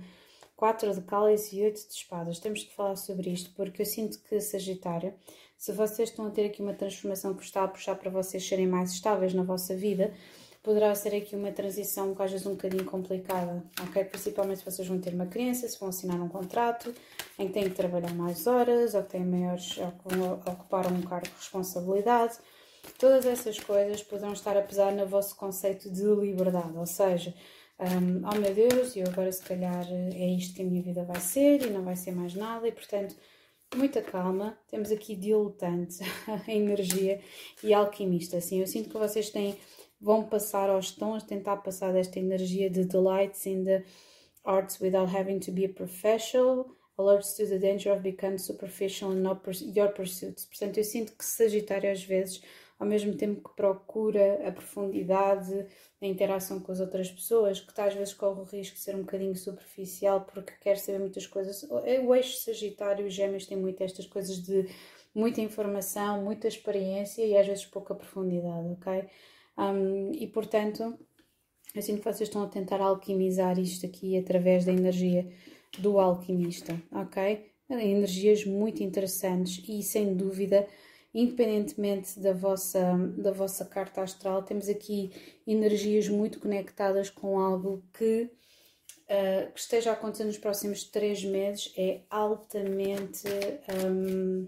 [0.59, 2.37] 4 de cálice e 8 de espadas.
[2.37, 5.13] Temos que falar sobre isto porque eu sinto que Sagitário,
[5.57, 8.67] se vocês estão a ter aqui uma transformação que está a puxar para vocês serem
[8.67, 10.13] mais estáveis na vossa vida,
[10.61, 14.03] poderá ser aqui uma transição às vezes um bocadinho complicada, ok?
[14.03, 16.93] Principalmente se vocês vão ter uma criança, se vão assinar um contrato
[17.37, 21.25] em que têm que trabalhar mais horas ou que têm maiores, ou ocupar um cargo
[21.25, 22.37] de responsabilidade.
[22.97, 27.33] Todas essas coisas poderão estar a pesar no vosso conceito de liberdade, ou seja,
[27.79, 31.19] um, oh meu Deus, eu agora se calhar é isto que a minha vida vai
[31.21, 33.15] ser e não vai ser mais nada, e portanto,
[33.73, 34.57] muita calma.
[34.67, 37.21] Temos aqui diletante, a energia
[37.63, 38.37] e alquimista.
[38.37, 39.57] Assim, eu sinto que vocês têm,
[39.99, 43.85] vão passar ou estão a tentar passar desta energia de delights in the
[44.43, 46.75] arts without having to be a professional.
[46.97, 49.23] Alerts to the danger of becoming superficial in
[49.73, 50.43] your pursuits.
[50.43, 52.41] Portanto, eu sinto que Sagitário às vezes
[52.79, 55.65] ao mesmo tempo que procura a profundidade,
[56.01, 59.01] a interação com as outras pessoas, que às vezes corre o risco de ser um
[59.01, 61.67] bocadinho superficial porque quer saber muitas coisas.
[61.83, 64.65] É o eixo Sagitário e Gêmeos tem muito estas coisas de
[65.13, 69.09] muita informação, muita experiência e às vezes pouca profundidade, ok?
[69.57, 70.97] Um, e portanto,
[71.75, 75.29] assim que vocês estão a tentar alquimizar isto aqui através da energia
[75.77, 77.45] do alquimista, ok?
[77.69, 80.65] Energias muito interessantes e sem dúvida
[81.13, 85.11] independentemente da vossa, da vossa carta astral, temos aqui
[85.45, 88.29] energias muito conectadas com algo que,
[89.05, 93.27] uh, que esteja a acontecer nos próximos três meses, é altamente,
[93.87, 94.47] um,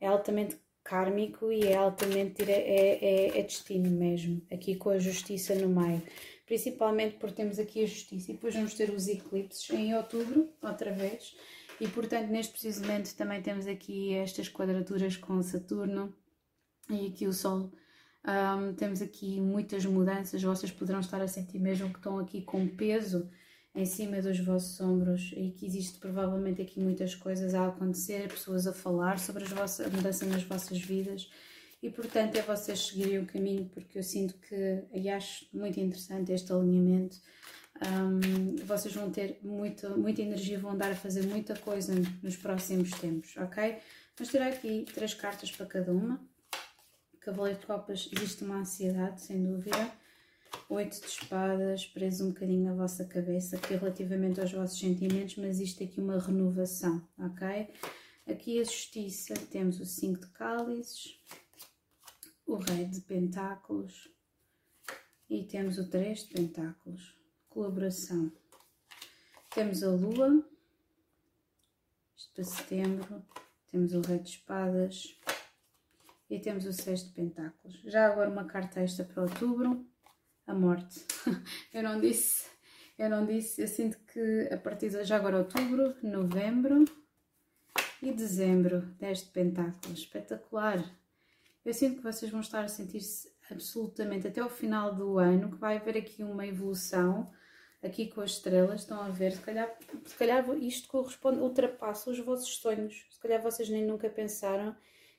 [0.00, 5.54] é altamente kármico e é altamente é, é, é destino mesmo, aqui com a justiça
[5.54, 6.02] no meio.
[6.46, 10.92] Principalmente porque temos aqui a justiça e depois vamos ter os eclipses em outubro, outra
[10.92, 11.34] vez
[11.80, 16.14] e portanto, neste precisamente também temos aqui estas quadraturas com Saturno
[16.88, 17.72] e aqui o Sol.
[18.26, 22.66] Um, temos aqui muitas mudanças, vocês poderão estar a sentir mesmo que estão aqui com
[22.66, 23.28] peso
[23.74, 28.66] em cima dos vossos ombros e que existe provavelmente aqui muitas coisas a acontecer, pessoas
[28.66, 31.28] a falar sobre as vossas, a mudança nas vossas vidas
[31.82, 36.32] e portanto é vocês seguirem o caminho porque eu sinto que e acho muito interessante
[36.32, 37.20] este alinhamento
[37.82, 42.90] um, vocês vão ter muita, muita energia, vão dar a fazer muita coisa nos próximos
[42.92, 43.78] tempos, ok?
[44.16, 46.20] Vamos tirar aqui três cartas para cada uma.
[47.20, 49.92] Cavaleiro de Copas, existe uma ansiedade, sem dúvida.
[50.68, 55.56] Oito de espadas, preso um bocadinho na vossa cabeça, aqui relativamente aos vossos sentimentos, mas
[55.56, 57.70] existe aqui uma renovação, ok?
[58.26, 61.18] Aqui a justiça, temos o cinco de cálices,
[62.46, 64.08] o rei de pentáculos
[65.28, 67.13] e temos o três de pentáculos
[67.54, 68.32] colaboração.
[69.54, 70.44] Temos a Lua,
[72.16, 73.24] isto para setembro,
[73.70, 75.16] temos o Rei de Espadas
[76.28, 77.80] e temos o Seis de Pentáculos.
[77.84, 79.86] Já agora uma carta extra para outubro,
[80.48, 81.06] a morte.
[81.72, 82.50] Eu não disse,
[82.98, 86.84] Eu não disse, eu sinto que a partir de já agora outubro, novembro
[88.00, 90.78] e dezembro, 10 de pentáculos, espetacular.
[91.64, 95.56] Eu sinto que vocês vão estar a sentir-se absolutamente até o final do ano, que
[95.56, 97.32] vai haver aqui uma evolução,
[97.86, 102.18] aqui com as estrelas, estão a ver, se calhar, se calhar isto corresponde, ultrapassa os
[102.18, 104.74] vossos sonhos, se calhar vocês nem nunca pensaram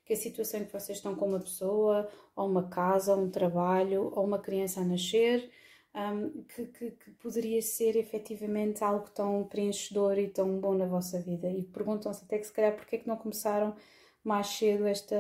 [0.06, 3.30] que a situação em que vocês estão com uma pessoa, ou uma casa, ou um
[3.30, 5.49] trabalho, ou uma criança a nascer,
[5.95, 11.19] um, que, que, que, poderia ser efetivamente algo tão preenchedor e tão bom na vossa
[11.19, 11.49] vida.
[11.49, 13.75] E perguntam-se até que se calhar porque é que não começaram
[14.23, 15.15] mais cedo esta,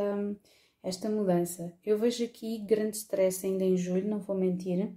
[0.83, 1.73] esta mudança.
[1.83, 4.91] Eu vejo aqui grande stress ainda em julho, não vou mentir.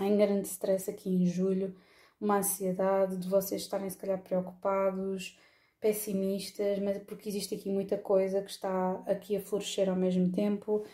[0.00, 1.74] Em grande stress aqui em julho,
[2.20, 5.38] uma ansiedade de vocês estarem se calhar preocupados,
[5.80, 10.84] pessimistas, mas porque existe aqui muita coisa que está aqui a florescer ao mesmo tempo.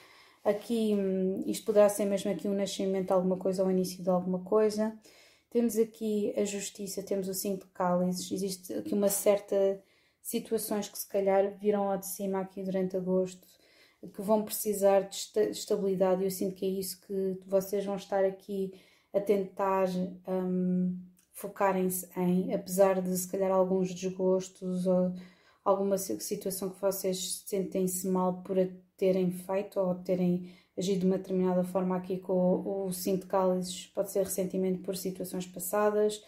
[0.43, 4.03] Aqui, hum, isto poderá ser mesmo aqui um nascimento de alguma coisa ou o início
[4.03, 4.99] de alguma coisa.
[5.51, 9.81] Temos aqui a justiça, temos o cinto de cálices, existe aqui uma certa
[10.23, 13.47] situações que se calhar virão ao de cima aqui durante agosto,
[14.15, 15.17] que vão precisar de
[15.51, 18.73] estabilidade eu sinto que é isso que vocês vão estar aqui
[19.15, 19.89] a tentar
[20.27, 20.99] um,
[21.33, 25.15] focarem-se em, apesar de se calhar alguns desgostos ou
[25.65, 28.67] alguma situação que vocês sentem-se mal por a
[28.97, 33.27] terem feito ou terem agido de uma determinada forma aqui com o, o cinto de
[33.27, 36.23] cálices, pode ser ressentimento por situações passadas.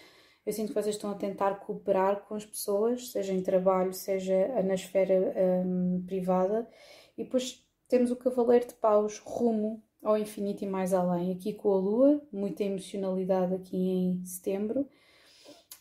[0.44, 4.62] Eu sinto que vocês estão a tentar cooperar com as pessoas, seja em trabalho, seja
[4.62, 6.68] na esfera um, privada.
[7.16, 11.72] E depois temos o Cavaleiro de Paus rumo ao infinito e mais além, aqui com
[11.72, 14.86] a Lua, muita emocionalidade aqui em setembro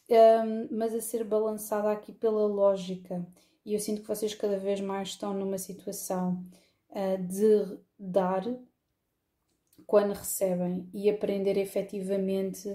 [0.10, 3.26] um, mas a ser balançada aqui pela lógica.
[3.66, 6.44] E eu sinto que vocês cada vez mais estão numa situação
[6.90, 8.44] uh, de dar
[9.86, 12.68] quando recebem e aprender efetivamente.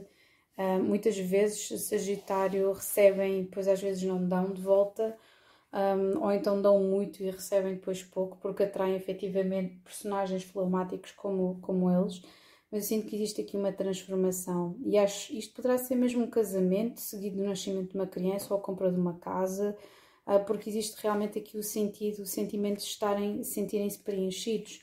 [0.56, 5.16] Uh, muitas vezes, Sagitário recebem e depois às vezes não dão de volta,
[5.74, 11.58] um, ou então dão muito e recebem depois pouco, porque atraem efetivamente personagens fleumáticos como,
[11.60, 12.22] como eles
[12.74, 16.26] mas eu sinto que existe aqui uma transformação e acho isto poderá ser mesmo um
[16.28, 19.76] casamento seguido do nascimento de uma criança ou a compra de uma casa,
[20.26, 24.82] ah, porque existe realmente aqui o sentido, o sentimento de estarem, sentirem-se preenchidos.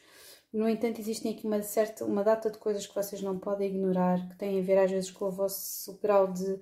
[0.53, 4.25] No entanto, existem aqui uma certa, uma data de coisas que vocês não podem ignorar,
[4.29, 6.61] que têm a ver às vezes com o vosso grau de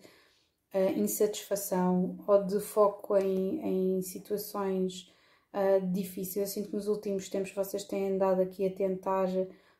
[0.74, 5.12] uh, insatisfação ou de foco em, em situações
[5.54, 6.38] uh, difíceis.
[6.38, 9.28] Eu sinto que nos últimos tempos vocês têm andado aqui a tentar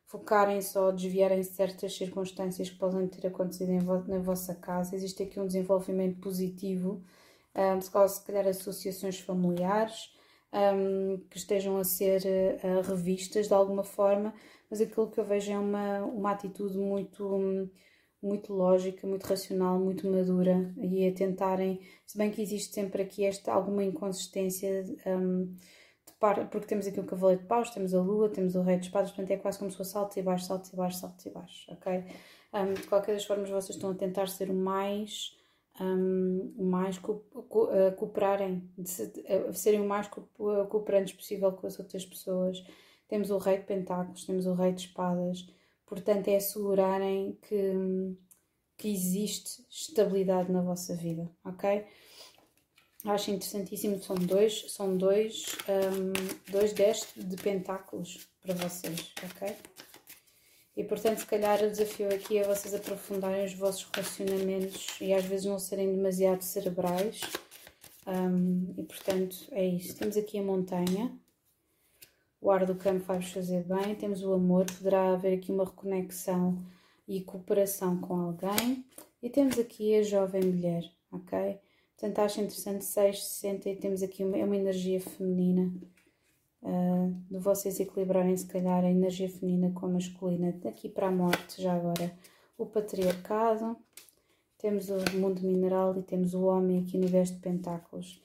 [0.06, 3.72] focarem-se ou desviarem certas circunstâncias que possam ter acontecido
[4.08, 4.96] na vossa casa.
[4.96, 7.04] Existe aqui um desenvolvimento positivo,
[7.56, 10.12] um, se calhar associações familiares
[10.52, 14.34] um, que estejam a ser uh, revistas de alguma forma,
[14.70, 17.70] mas aquilo que eu vejo é uma, uma atitude muito,
[18.22, 23.26] muito lógica, muito racional, muito madura e a tentarem, se bem que existe sempre aqui
[23.26, 24.86] esta alguma inconsistência.
[25.06, 25.56] Um,
[26.52, 29.10] porque temos aqui o cavaleiro de paus, temos a lua, temos o rei de espadas,
[29.12, 31.68] portanto é quase como se fosse saltos e baixos, saltos e baixos, saltos e baixos,
[31.70, 32.04] ok?
[32.54, 35.38] Um, de qualquer das formas, vocês estão a tentar ser o mais,
[35.80, 40.22] um, o mais co co uh, cooperarem, de, uh, serem o mais co
[40.68, 42.62] cooperantes possível com as outras pessoas.
[43.08, 45.48] Temos o rei de pentáculos, temos o rei de espadas,
[45.90, 47.74] portanto é assegurarem que,
[48.78, 51.84] que existe estabilidade na vossa vida, ok?
[53.06, 59.56] Acho interessantíssimo, são dois, são dois, um, dois 10 de pentáculos para vocês, ok?
[60.78, 65.26] E portanto, se calhar o desafio aqui é vocês aprofundarem os vossos relacionamentos e às
[65.26, 67.22] vezes não serem demasiado cerebrais.
[68.08, 69.96] Um, e portanto, é isso.
[69.98, 71.12] Temos aqui a montanha,
[72.42, 73.96] o ar do campo vai-vos fazer bem.
[73.96, 76.64] Temos o amor, poderá haver aqui uma reconexão
[77.08, 78.86] e cooperação com alguém.
[79.22, 81.60] E temos aqui a jovem mulher, ok?
[81.98, 85.70] Portanto, acho interessante 660 e temos aqui uma, é uma energia feminina
[86.64, 91.12] uh, de vocês equilibrarem se calhar a energia feminina com a masculina daqui para a
[91.12, 92.12] morte já agora
[92.58, 93.76] o patriarcado
[94.58, 98.22] temos o mundo mineral e temos o homem aqui no 10 de pentáculos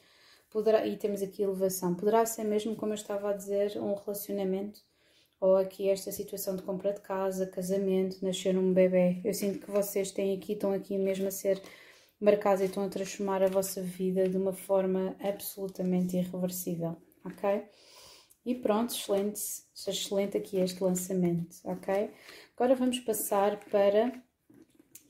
[0.54, 4.78] Poderá, e temos aqui elevação poderá ser mesmo como eu estava a dizer um relacionamento
[5.40, 9.68] ou aqui esta situação de compra de casa, casamento, nascer um bebê eu sinto que
[9.68, 11.60] vocês têm aqui, estão aqui mesmo a ser
[12.20, 17.64] marcados e estão a transformar a vossa vida de uma forma absolutamente irreversível, ok?
[18.46, 19.40] E pronto, excelente,
[19.74, 22.12] excelente aqui este lançamento, ok?
[22.56, 24.12] Agora vamos passar para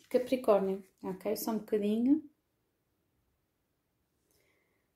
[0.08, 1.36] Capricórnio, ok?
[1.36, 2.22] Só um bocadinho.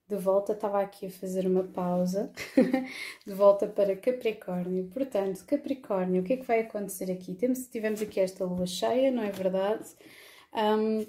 [0.09, 2.33] De volta, estava aqui a fazer uma pausa.
[3.27, 4.89] de volta para Capricórnio.
[4.89, 7.35] Portanto, Capricórnio, o que é que vai acontecer aqui?
[7.35, 9.85] Temos, tivemos aqui esta lua cheia, não é verdade?
[10.55, 11.07] Um,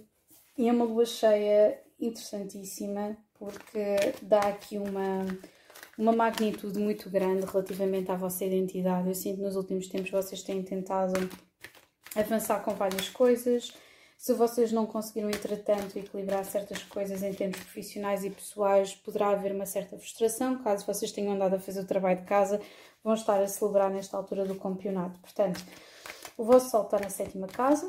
[0.57, 5.25] e é uma lua cheia interessantíssima porque dá aqui uma,
[5.97, 9.07] uma magnitude muito grande relativamente à vossa identidade.
[9.07, 11.13] Eu sinto que nos últimos tempos vocês têm tentado
[12.13, 13.71] avançar com várias coisas.
[14.19, 19.53] Se vocês não conseguiram, entretanto, equilibrar certas coisas em termos profissionais e pessoais, poderá haver
[19.53, 20.61] uma certa frustração.
[20.61, 22.59] Caso vocês tenham andado a fazer o trabalho de casa,
[23.01, 25.17] vão estar a celebrar nesta altura do campeonato.
[25.21, 25.63] Portanto,
[26.37, 27.87] o vosso sol está na sétima casa,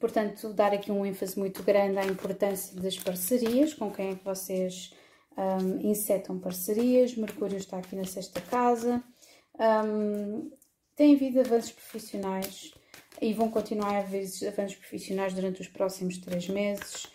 [0.00, 4.24] Portanto, dar aqui um ênfase muito grande à importância das parcerias, com quem é que
[4.24, 4.94] vocês
[5.36, 7.14] um, insetam parcerias.
[7.14, 9.04] Mercúrio está aqui na sexta casa.
[9.58, 10.50] Um,
[10.96, 12.72] tem havido avanços profissionais
[13.20, 17.06] e vão continuar a haver avanços profissionais durante os próximos três meses.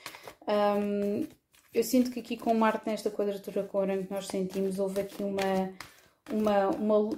[0.47, 1.27] Um,
[1.73, 5.23] eu sinto que aqui com Marte nesta quadratura com Urano que nós sentimos, houve aqui
[5.23, 5.73] uma,
[6.31, 7.09] uma, uma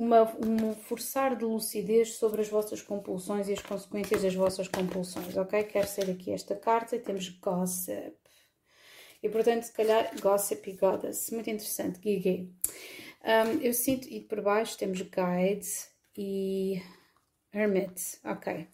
[0.00, 5.36] uma, um forçar de lucidez sobre as vossas compulsões e as consequências das vossas compulsões,
[5.36, 5.62] ok?
[5.64, 8.16] Quer ser aqui esta carta e temos gossip.
[9.22, 11.30] E portanto, se calhar, gossip e goddess.
[11.30, 12.50] Muito interessante, Gigi.
[13.22, 15.68] Um, eu sinto, e por baixo temos guide
[16.16, 16.80] e
[17.52, 18.68] hermit, ok.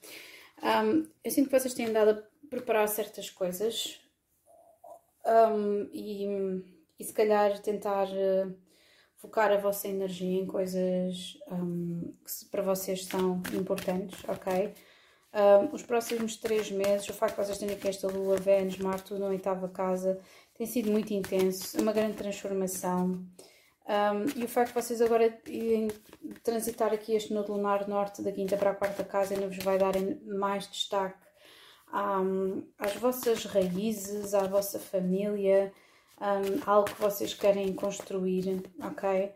[0.62, 4.01] Um, eu sinto que vocês têm andado a preparar certas coisas
[5.24, 6.27] um, e,
[6.99, 8.09] e se calhar tentar.
[8.09, 8.66] Uh,
[9.16, 14.72] focar a vossa energia em coisas um, que para vocês são importantes, ok?
[15.70, 19.20] Os próximos três meses, o facto de vocês terem aqui esta Lua, Vênus, Marte, tudo
[19.20, 20.18] na oitava casa,
[20.55, 23.22] tem sido muito intenso, uma grande transformação.
[23.89, 25.89] Um, e o facto de vocês agora irem
[26.43, 29.78] transitar aqui este nodo lunar norte da quinta para a quarta casa ainda vos vai
[29.78, 29.95] dar
[30.26, 31.24] mais destaque
[31.93, 35.72] um, às vossas raízes, à vossa família,
[36.20, 39.32] um, algo que vocês querem construir, ok?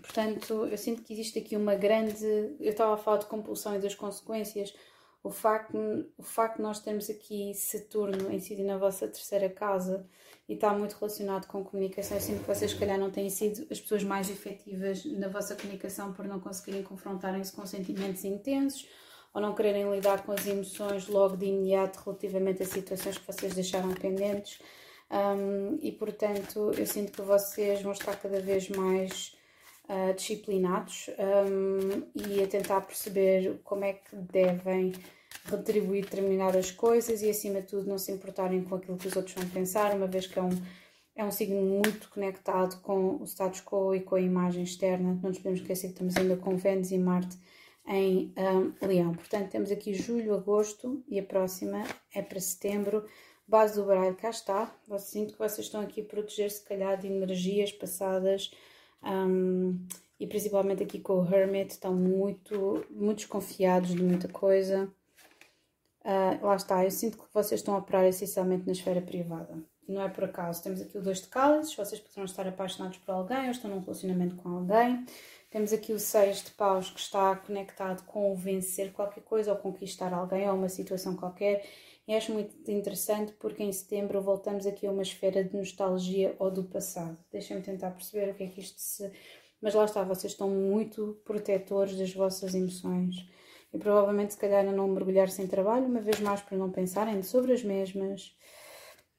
[0.00, 2.24] Portanto, eu sinto que existe aqui uma grande.
[2.60, 4.74] Eu estava a falar de compulsão e das consequências.
[5.22, 5.76] O facto,
[6.16, 10.06] o facto de nós termos aqui Saturno incidir na vossa terceira casa
[10.48, 12.16] e está muito relacionado com comunicação.
[12.16, 15.54] Eu sinto que vocês, se calhar, não têm sido as pessoas mais efetivas na vossa
[15.54, 18.86] comunicação por não conseguirem confrontarem-se com sentimentos intensos
[19.32, 23.54] ou não quererem lidar com as emoções logo de imediato relativamente a situações que vocês
[23.54, 24.60] deixaram pendentes.
[25.10, 29.36] Um, e portanto eu sinto que vocês vão estar cada vez mais
[29.88, 34.92] uh, disciplinados um, e a tentar perceber como é que devem
[35.44, 39.34] retribuir determinadas coisas e acima de tudo não se importarem com aquilo que os outros
[39.34, 40.50] vão pensar, uma vez que é um,
[41.14, 45.18] é um signo muito conectado com o status quo e com a imagem externa.
[45.22, 47.36] Não nos podemos esquecer que estamos ainda com Vênus e Marte
[47.86, 49.12] em um, Leão.
[49.12, 53.04] Portanto, temos aqui julho, agosto e a próxima é para setembro
[53.46, 54.74] base do baralho cá está.
[54.88, 58.50] Eu sinto que vocês estão aqui a proteger se calhar de energias passadas
[59.02, 59.78] um,
[60.18, 64.90] e principalmente aqui com o Hermit estão muito, muito desconfiados de muita coisa.
[66.04, 69.56] Uh, lá está, eu sinto que vocês estão a operar essencialmente na esfera privada.
[69.88, 70.62] Não é por acaso.
[70.62, 73.80] Temos aqui o dois de cálices, vocês poderão estar apaixonados por alguém ou estão num
[73.80, 75.04] relacionamento com alguém.
[75.50, 79.58] Temos aqui o seis de paus que está conectado com o vencer qualquer coisa ou
[79.58, 81.64] conquistar alguém ou uma situação qualquer
[82.06, 86.50] e acho muito interessante porque em setembro voltamos aqui a uma esfera de nostalgia ou
[86.50, 87.16] do passado.
[87.32, 89.10] Deixem-me tentar perceber o que é que isto se.
[89.60, 93.26] Mas lá está, vocês estão muito protetores das vossas emoções.
[93.74, 97.22] E provavelmente, se calhar, a não mergulhar sem trabalho, uma vez mais para não pensarem
[97.22, 98.36] sobre as mesmas.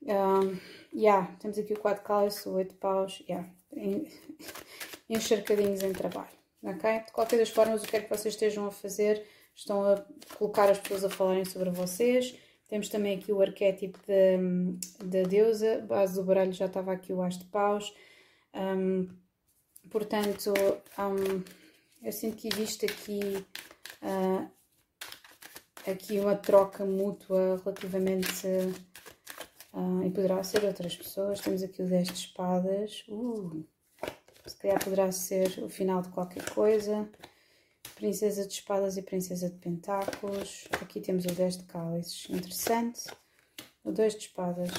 [0.01, 0.57] Um,
[0.97, 3.47] yeah, temos aqui o 4 cálice, o 8 paus, yeah,
[5.09, 6.33] encharcadinhos em trabalho?
[6.63, 9.23] De qualquer das formas, o que é que vocês estejam a fazer?
[9.53, 10.03] Estão a
[10.37, 12.35] colocar as pessoas a falarem sobre vocês,
[12.67, 13.99] temos também aqui o arquétipo
[15.03, 17.93] da deusa, base do baralho já estava aqui o as de paus.
[18.53, 19.07] Um,
[19.91, 20.53] portanto,
[20.97, 21.43] um,
[22.01, 23.45] eu sinto que existe aqui,
[24.01, 24.49] uh,
[25.89, 28.47] aqui uma troca mútua relativamente.
[29.73, 31.41] Uh, e poderá ser outras pessoas.
[31.41, 33.03] Temos aqui o 10 de espadas.
[33.09, 33.65] Uh,
[34.45, 37.09] se calhar poderá ser o final de qualquer coisa.
[37.95, 40.67] Princesa de Espadas e Princesa de Pentáculos.
[40.81, 43.09] Aqui temos o 10 de cálices, interessante.
[43.83, 44.71] O 2 de Espadas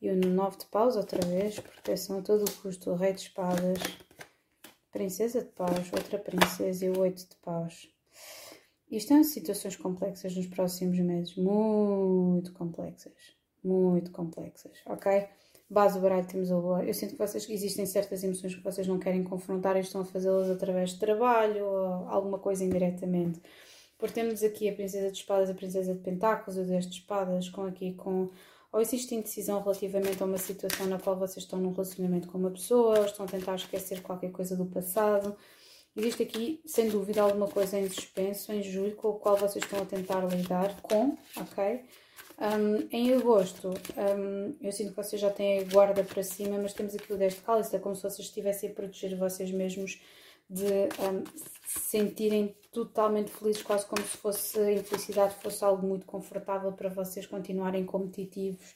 [0.00, 1.58] e o 9 de paus outra vez.
[1.58, 2.90] Proteção a todo o custo.
[2.90, 3.78] O Rei de Espadas.
[4.90, 7.93] Princesa de Paus, outra princesa e o 8 de Paus.
[8.96, 11.36] Isto são situações complexas nos próximos meses.
[11.36, 13.12] Muito complexas.
[13.62, 15.28] Muito complexas, ok?
[15.68, 16.78] base do baralho temos o.
[16.78, 20.04] Eu sinto que vocês existem certas emoções que vocês não querem confrontar e estão a
[20.04, 23.40] fazê-las através de trabalho ou alguma coisa indiretamente.
[23.98, 27.48] Porque temos aqui a Princesa de Espadas, a Princesa de Pentáculos, o Deus de Espadas,
[27.48, 28.30] com aqui com.
[28.72, 32.50] Ou existe indecisão relativamente a uma situação na qual vocês estão num relacionamento com uma
[32.50, 35.36] pessoa, ou estão a tentar esquecer qualquer coisa do passado.
[35.96, 39.80] Existe aqui, sem dúvida, alguma coisa em suspenso em julho com o qual vocês estão
[39.80, 41.84] a tentar lidar com, ok?
[42.36, 46.72] Um, em agosto, um, eu sinto que vocês já têm a guarda para cima, mas
[46.72, 50.00] temos aqui o 10 de cálice, é como se vocês estivessem a proteger vocês mesmos
[50.50, 51.24] de um,
[51.64, 56.88] se sentirem totalmente felizes, quase como se fosse a infelicidade fosse algo muito confortável para
[56.88, 58.74] vocês continuarem competitivos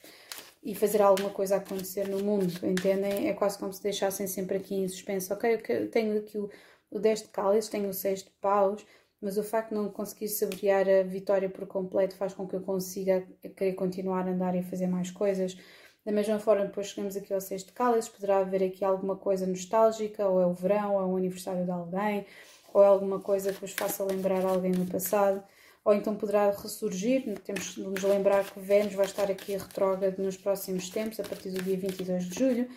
[0.63, 3.27] e fazer alguma coisa acontecer no mundo, entendem?
[3.27, 5.33] É quase como se deixassem sempre aqui em suspenso.
[5.33, 6.49] Ok, eu tenho aqui o,
[6.91, 8.85] o 10 de cálice, tenho o 6 de paus,
[9.21, 12.61] mas o facto de não conseguir saborear a vitória por completo faz com que eu
[12.61, 15.57] consiga querer continuar a andar e fazer mais coisas.
[16.05, 20.27] Da mesma forma, depois chegamos aqui ao sexto cálice, poderá haver aqui alguma coisa nostálgica,
[20.27, 22.25] ou é o verão, ou é o aniversário de alguém,
[22.73, 25.43] ou é alguma coisa que vos faça lembrar alguém no passado,
[25.83, 30.37] ou então poderá ressurgir, temos de nos lembrar que Vênus vai estar aqui retrógrado nos
[30.37, 32.69] próximos tempos, a partir do dia 22 de julho,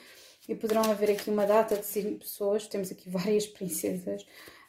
[0.49, 4.26] e poderão haver aqui uma data de cinco pessoas, temos aqui várias princesas,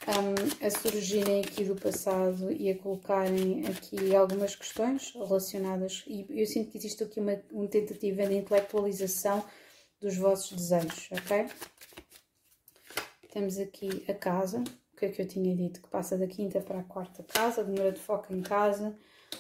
[0.08, 6.04] um, a surgirem aqui do passado e a colocarem aqui algumas questões relacionadas.
[6.08, 9.44] E eu sinto que existe aqui uma, uma tentativa de intelectualização
[10.00, 11.48] dos vossos desejos, ok?
[13.32, 15.82] Temos aqui a casa, o que é que eu tinha dito?
[15.82, 18.96] Que passa da quinta para a quarta casa, de grande foco em casa,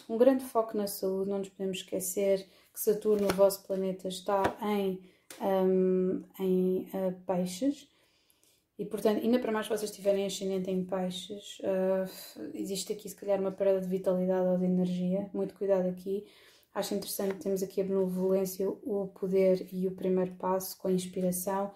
[0.09, 4.57] um grande foco na saúde, não nos podemos esquecer que Saturno, o vosso planeta, está
[4.61, 4.99] em,
[5.41, 7.87] um, em uh, peixes,
[8.77, 13.15] e portanto, ainda para mais se vocês tiverem ascendente em peixes, uh, existe aqui se
[13.15, 15.29] calhar uma perda de vitalidade ou de energia.
[15.33, 16.25] Muito cuidado aqui.
[16.73, 21.71] Acho interessante, temos aqui a benevolência, o poder e o primeiro passo com a inspiração.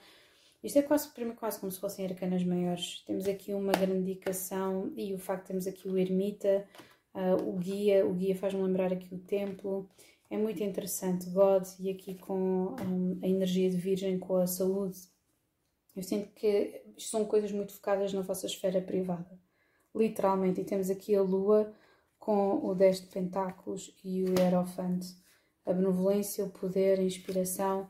[0.64, 3.04] Isto é quase, quase como se fossem arcanas maiores.
[3.06, 6.66] Temos aqui uma grande indicação e o facto de termos aqui o ermita,
[7.14, 8.08] uh, o guia.
[8.08, 9.88] O guia faz-me lembrar aqui o templo.
[10.30, 11.30] É muito interessante.
[11.30, 15.00] God e aqui com um, a energia de virgem, com a saúde
[15.98, 19.32] eu sinto que são coisas muito focadas na vossa esfera privada,
[19.96, 20.62] literalmente.
[20.62, 21.74] E temos aqui a Lua
[22.20, 25.16] com o 10 de Pentáculos e o Hierofante.
[25.66, 27.90] A benevolência, o poder, a inspiração.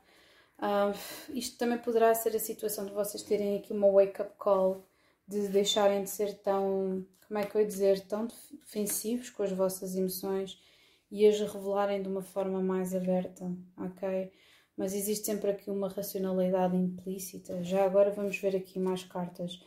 [0.58, 0.98] Uh,
[1.34, 4.88] isto também poderá ser a situação de vocês terem aqui uma wake-up call,
[5.28, 9.52] de deixarem de ser tão, como é que eu ia dizer, tão defensivos com as
[9.52, 10.58] vossas emoções
[11.10, 13.46] e as revelarem de uma forma mais aberta,
[13.78, 14.32] ok?
[14.78, 17.64] mas existe sempre aqui uma racionalidade implícita.
[17.64, 19.60] Já agora vamos ver aqui mais cartas.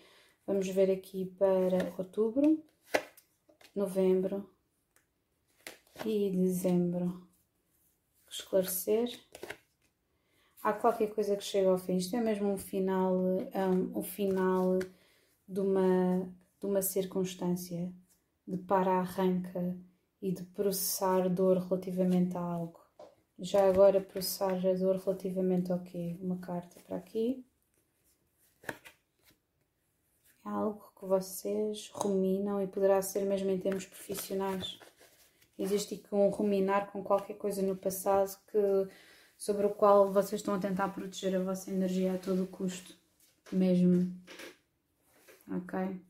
[0.47, 2.63] Vamos ver aqui para outubro,
[3.75, 4.49] novembro
[6.07, 7.29] e dezembro.
[8.31, 9.19] Esclarecer.
[10.63, 11.97] Há qualquer coisa que chega ao fim.
[11.97, 14.79] Isto é mesmo um final, um, um final
[15.49, 17.93] de uma, de uma circunstância,
[18.47, 19.77] de para-arranca
[20.21, 22.81] e de processar dor relativamente a algo.
[23.39, 26.19] Já agora processar a dor relativamente ao quê?
[26.21, 27.45] Uma carta para aqui.
[30.45, 34.79] É algo que vocês ruminam e poderá ser mesmo em termos profissionais.
[35.59, 38.89] Existe aqui um ruminar com qualquer coisa no passado que,
[39.37, 42.95] sobre o qual vocês estão a tentar proteger a vossa energia a todo custo.
[43.53, 44.15] Mesmo.
[45.51, 46.01] Ok?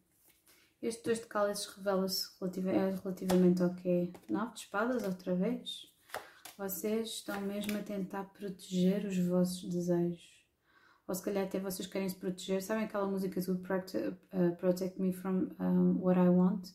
[0.83, 4.11] Este dois de cálices revela-se relativamente ao quê?
[4.31, 5.87] Nove de espadas outra vez?
[6.57, 10.23] Vocês estão mesmo a tentar proteger os vossos desejos.
[11.07, 12.63] Ou se calhar até vocês querem se proteger.
[12.63, 15.49] Sabem aquela música do uh, Protect Me From
[15.99, 16.69] What I Want?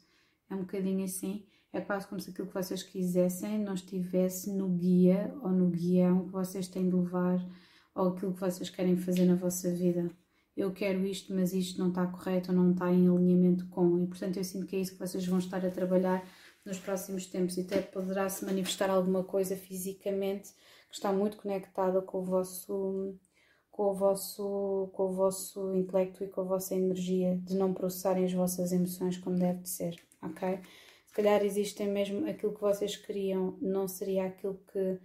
[0.52, 1.48] É um bocadinho assim.
[1.74, 6.28] É quase como se aquilo que vocês quisessem não estivesse no guia ou no guião
[6.28, 7.44] que vocês têm de levar
[7.96, 10.12] ou aquilo que vocês querem fazer na vossa vida.
[10.56, 14.00] Eu quero isto, mas isto não está correto ou não está em alinhamento com.
[14.00, 16.26] E portanto eu sinto que é isso que vocês vão estar a trabalhar
[16.66, 20.54] nos próximos tempos e até poderá se manifestar alguma coisa fisicamente
[20.90, 23.16] que está muito conectada com o vosso
[23.70, 28.26] com o vosso com o vosso intelecto e com a vossa energia de não processarem
[28.26, 30.60] as vossas emoções como deve de ser, ok?
[31.06, 35.00] Se calhar existem mesmo aquilo que vocês queriam não seria aquilo que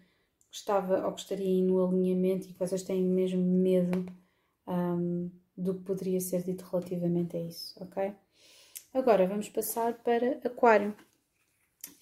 [0.50, 4.06] estava ou que estaria no alinhamento e que vocês têm mesmo medo
[4.66, 5.19] um,
[5.60, 8.12] do que poderia ser dito relativamente a isso, ok?
[8.92, 10.94] Agora vamos passar para Aquário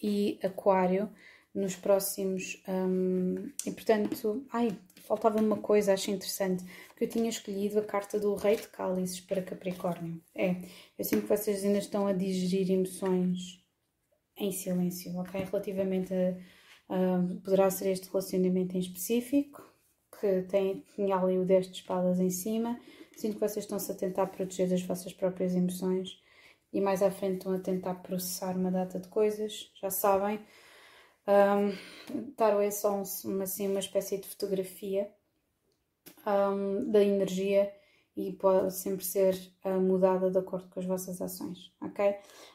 [0.02, 1.10] e Aquário
[1.54, 2.62] nos próximos.
[2.68, 6.64] Um, e portanto, ai, faltava uma coisa, acho interessante,
[6.96, 10.20] que eu tinha escolhido a carta do Rei de Cálices para Capricórnio.
[10.34, 10.56] É,
[10.98, 13.62] eu sinto que vocês ainda estão a digerir emoções
[14.36, 15.44] em silêncio, ok?
[15.44, 16.94] Relativamente a.
[16.94, 19.62] a poderá ser este relacionamento em específico,
[20.20, 22.78] que tem, tinha ali o 10 de espadas em cima.
[23.18, 26.22] Sinto que vocês estão-se a tentar proteger das vossas próprias emoções
[26.72, 30.38] e mais à frente estão a tentar processar uma data de coisas, já sabem.
[31.26, 35.10] Um, tarot é só um, uma, assim, uma espécie de fotografia
[36.24, 37.74] um, da energia
[38.16, 42.14] e pode sempre ser uh, mudada de acordo com as vossas ações, ok?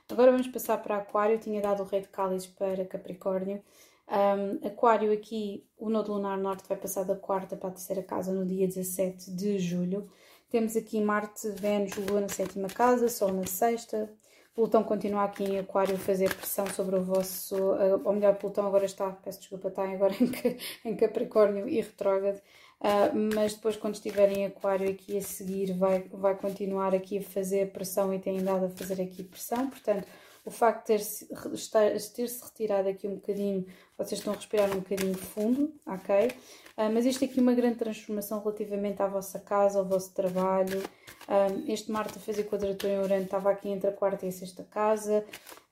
[0.09, 1.35] Agora vamos passar para Aquário.
[1.35, 3.61] Eu tinha dado o rei de cálices para Capricórnio.
[4.07, 8.31] Um, aquário aqui, o Nodo Lunar Norte vai passar da quarta para a terceira casa
[8.31, 10.09] no dia 17 de julho.
[10.53, 14.07] Temos aqui Marte, Vênus, Lua na sétima casa, Sol na sexta.
[14.53, 17.55] Plutão continua aqui em Aquário a fazer pressão sobre o vosso.
[17.55, 20.13] Uh, ou melhor, Plutão agora está, peço desculpa, está agora
[20.85, 22.37] em, Capricórnio e retrógrado.
[22.79, 27.23] Uh, mas depois, quando estiver em Aquário aqui a seguir, vai, vai continuar aqui a
[27.23, 29.71] fazer pressão e tem andado a fazer aqui pressão.
[29.71, 30.07] Portanto,
[30.45, 33.65] o facto de ter-se ter retirado aqui um bocadinho,
[33.97, 36.27] vocês estão a respirar um bocadinho fundo, ok?
[36.75, 40.83] Uh, mas isto aqui é uma grande transformação relativamente à vossa casa, ao vosso trabalho.
[41.29, 44.31] Um, este Marte a fazer quadratura em Urano estava aqui entre a quarta e a
[44.31, 45.23] sexta casa.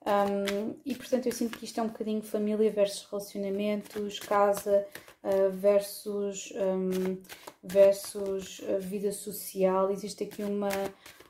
[0.06, 4.86] Um, e portanto eu sinto que isto é um bocadinho família versus relacionamentos, casa
[5.22, 7.18] uh, versus, um,
[7.62, 9.90] versus vida social.
[9.90, 10.70] Existe aqui uma,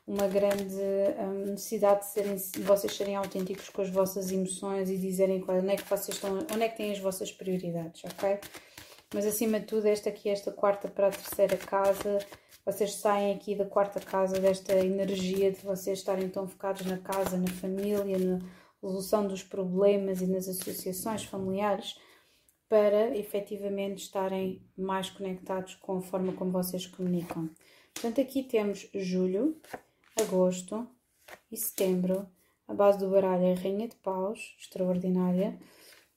[0.07, 0.83] uma grande
[1.19, 5.71] um, necessidade de, serem, de vocês serem autênticos com as vossas emoções e dizerem onde
[5.71, 8.39] é que vocês estão, onde é que têm as vossas prioridades, ok?
[9.15, 12.19] Mas acima de tudo, esta aqui, esta quarta para a terceira casa,
[12.65, 17.37] vocês saem aqui da quarta casa desta energia de vocês estarem tão focados na casa,
[17.37, 18.41] na família, na
[18.83, 21.97] resolução dos problemas e nas associações familiares,
[22.69, 27.51] para efetivamente estarem mais conectados com a forma como vocês comunicam.
[27.93, 29.61] Portanto, aqui temos julho,
[30.21, 30.87] agosto
[31.51, 32.29] e setembro.
[32.69, 35.59] A base do baralho é Rainha de Paus, extraordinária.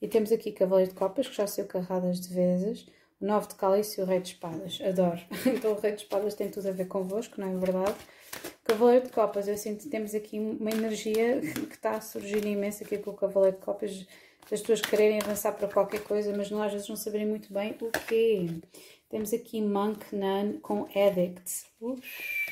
[0.02, 2.88] E temos aqui Cavaleiro de Copas, que já saiu carradas de vezes.
[3.20, 4.80] O Nove de Cálice e o Rei de Espadas.
[4.82, 5.20] Adoro.
[5.46, 7.96] Então o Rei de Espadas tem tudo a ver convosco, não é verdade?
[8.64, 12.84] Cavaleiro de Copas, eu sinto que temos aqui uma energia que está a surgir imensa
[12.84, 14.06] aqui com o Cavaleiro de Copas.
[14.52, 17.76] As pessoas quererem avançar para qualquer coisa, mas não, às vezes não saberem muito bem
[17.82, 18.48] o quê.
[19.10, 21.66] Temos aqui Monk Nun com Addict.
[21.82, 22.45] Uf.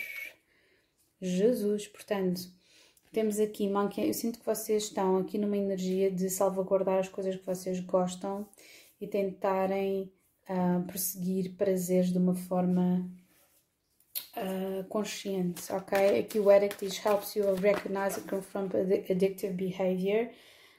[1.24, 2.41] Jesus, portanto,
[3.11, 3.71] temos aqui.
[3.97, 8.47] Eu sinto que vocês estão aqui numa energia de salvaguardar as coisas que vocês gostam
[8.99, 10.11] e tentarem
[10.49, 13.09] uh, perseguir prazeres de uma forma
[14.36, 16.19] uh, consciente, ok?
[16.19, 20.30] Aqui o Addict helps you recognize and confront addictive behavior,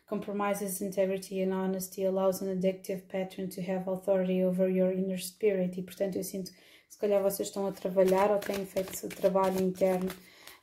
[0.06, 5.78] compromises integrity and honesty, allows an addictive pattern to have authority over your inner spirit.
[5.78, 6.50] E portanto eu sinto
[6.88, 10.10] se calhar vocês estão a trabalhar ou têm feito trabalho interno.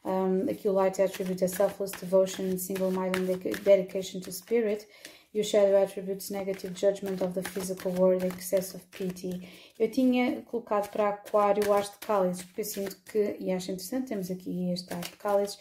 [0.04, 4.88] Um, aqui o Light Attribute é selfless devotion single-minded dedication to spirit.
[5.34, 9.47] Your shadow attributes negative judgment of the physical world, excess of pity.
[9.80, 13.72] Eu tinha colocado para Aquário o As de Cálices, porque eu sinto que, e acho
[13.72, 15.60] interessante, temos aqui este As de Cálices,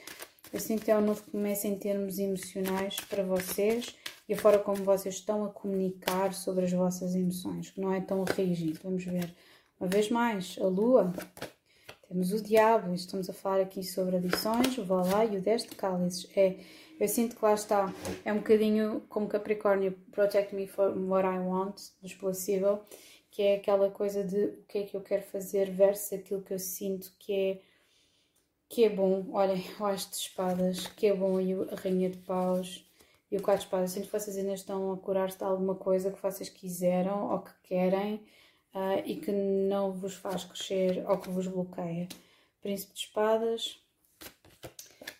[0.53, 3.95] eu sinto que é um novo começo em termos emocionais para vocês
[4.29, 8.01] e a forma como vocês estão a comunicar sobre as vossas emoções, que não é
[8.01, 8.81] tão rígido.
[8.83, 9.33] Vamos ver
[9.79, 11.13] uma vez mais, a Lua,
[12.11, 15.77] temos o Diabo, estamos a falar aqui sobre adições, o Valá e o 10 de
[15.77, 16.29] Cálices.
[16.37, 16.57] É
[16.99, 17.95] eu sinto que lá está,
[18.25, 22.83] é um bocadinho como Capricórnio, protect me from what I want, dos possível,
[23.31, 26.53] que é aquela coisa de o que é que eu quero fazer versus aquilo que
[26.53, 27.61] eu sinto que é
[28.69, 29.27] que é bom.
[29.33, 32.85] Olhem, o As de Espadas, que é bom, e a Rainha de Paus
[33.31, 33.93] e o Quatro de Espadas.
[33.93, 37.53] Sinto que vocês ainda estão a curar-se de alguma coisa que vocês quiseram ou que
[37.63, 38.21] querem
[38.75, 42.09] uh, e que não vos faz crescer ou que vos bloqueia.
[42.61, 43.81] Príncipe de Espadas,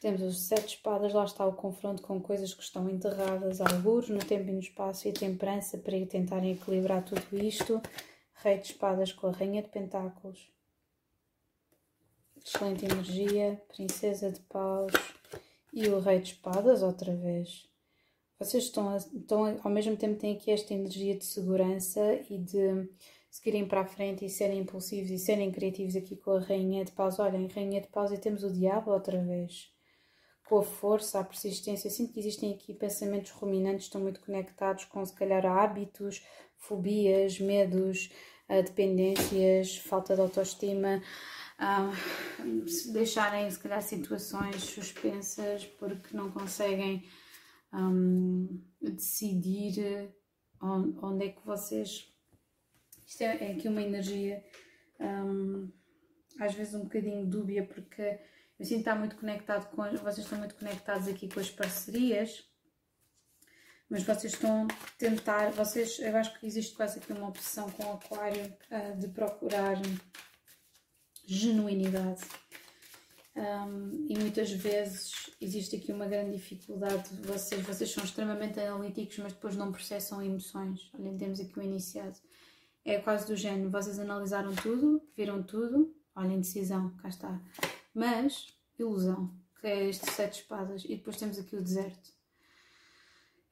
[0.01, 4.19] temos os sete espadas, lá está o confronto com coisas que estão enterradas, alguns no
[4.19, 7.83] tempo e no espaço, e temperança para tentarem equilibrar tudo isto.
[8.37, 10.51] Rei de espadas com a rainha de pentáculos.
[12.43, 13.63] Excelente energia.
[13.69, 14.93] Princesa de paus.
[15.71, 17.69] E o rei de espadas outra vez.
[18.39, 22.39] Vocês estão, a, estão a, ao mesmo tempo têm aqui esta energia de segurança e
[22.39, 22.89] de
[23.31, 26.93] seguirem para a frente e serem impulsivos e serem criativos aqui com a rainha de
[26.93, 27.19] paus.
[27.19, 29.73] Olhem, rainha de paus e temos o diabo outra vez
[30.51, 31.87] com a força, a persistência.
[31.87, 36.27] Eu sinto que existem aqui pensamentos ruminantes, estão muito conectados com, se calhar, hábitos,
[36.57, 38.11] fobias, medos,
[38.49, 41.01] ah, dependências, falta de autoestima.
[41.61, 47.05] Uh, deixarem, se calhar, situações suspensas porque não conseguem
[47.73, 50.13] um, decidir
[50.61, 52.10] onde, onde, é que vocês.
[53.11, 54.41] Isto é, é aqui uma energia,
[55.01, 55.69] um,
[56.39, 58.21] às vezes, um bocadinho dúbia, porque
[58.57, 59.83] eu sinto estar muito conectado com.
[59.97, 62.49] Vocês estão muito conectados aqui com as parcerias,
[63.89, 65.51] mas vocês estão a tentar.
[65.51, 69.77] Vocês, eu acho que existe quase aqui uma obsessão com o Aquário uh, de procurar
[71.27, 72.23] genuinidade.
[73.35, 79.19] Um, e muitas vezes existe aqui uma grande dificuldade de vocês, vocês são extremamente analíticos,
[79.19, 80.93] mas depois não processam emoções.
[80.95, 82.17] Olhem, temos aqui o iniciado.
[82.85, 87.41] É quase do género, vocês analisaram tudo, viram tudo, Olha, indecisão, cá está.
[87.95, 90.85] Mas, ilusão, que é este sete espadas.
[90.85, 92.11] E depois temos aqui o deserto.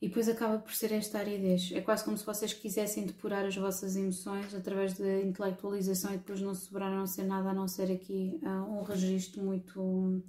[0.01, 1.73] E depois acaba por ser esta aridez.
[1.73, 6.41] É quase como se vocês quisessem depurar as vossas emoções através da intelectualização e depois
[6.41, 10.23] não sobrar a não ser nada a não ser aqui uh, um registro muito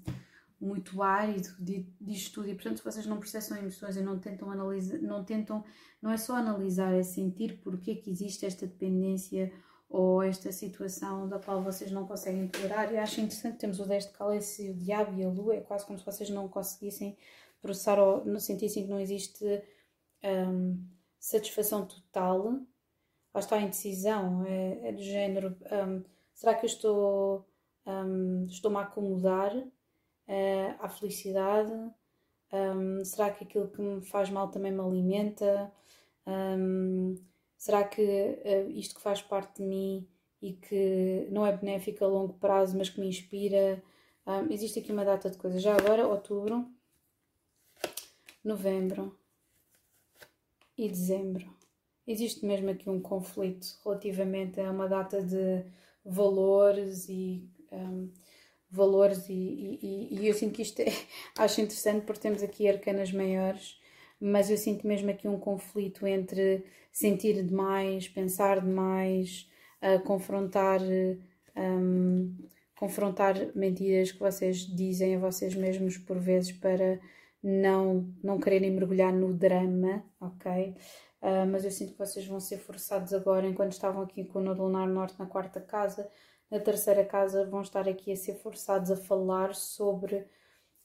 [0.60, 5.24] muito árido de, estudo e portanto vocês não processam emoções e não tentam analisar, não
[5.24, 5.64] tentam,
[6.02, 9.52] não é só analisar, é sentir porque que existe esta dependência
[9.90, 14.08] ou esta situação da qual vocês não conseguem tolerar e acho interessante, temos o 10
[14.08, 17.18] de cálice, o diabo e a lua, é quase como se vocês não conseguissem
[17.62, 19.44] processar ou não sentissem que não existe
[20.24, 20.86] um,
[21.20, 22.60] satisfação total,
[23.34, 26.04] lá está a indecisão, é, é do género, um,
[26.34, 27.48] será que eu estou,
[27.86, 29.56] um, estou-me a acomodar
[30.30, 31.74] uh, à felicidade?
[32.54, 35.72] Um, será que aquilo que me faz mal também me alimenta?
[36.26, 37.16] Um,
[37.58, 40.08] será que uh, isto que faz parte de mim
[40.42, 43.84] e que não é benéfico a longo prazo, mas que me inspira?
[44.26, 45.62] Um, existe aqui uma data de coisas.
[45.62, 46.66] Já agora, outubro,
[48.44, 49.18] novembro
[50.78, 51.58] e dezembro.
[52.08, 55.64] Existe mesmo aqui um conflito relativamente a uma data de
[56.04, 58.12] valores e um,
[58.72, 60.86] valores e, e, e, eu sinto que isto é,
[61.38, 63.80] acho interessante porque temos aqui arcanas maiores,
[64.20, 69.50] mas eu sinto mesmo aqui um conflito entre sentir demais, pensar demais,
[69.82, 70.82] uh, confrontar,
[71.56, 72.36] um,
[72.76, 77.00] confrontar mentiras que vocês dizem a vocês mesmos por vezes para
[77.42, 80.76] não, não quererem mergulhar no drama, ok?
[81.22, 84.42] Uh, mas eu sinto que vocês vão ser forçados agora, enquanto estavam aqui com o
[84.42, 86.10] Nodo Lunar Norte na quarta casa,
[86.50, 90.26] na terceira casa vão estar aqui a ser forçados a falar sobre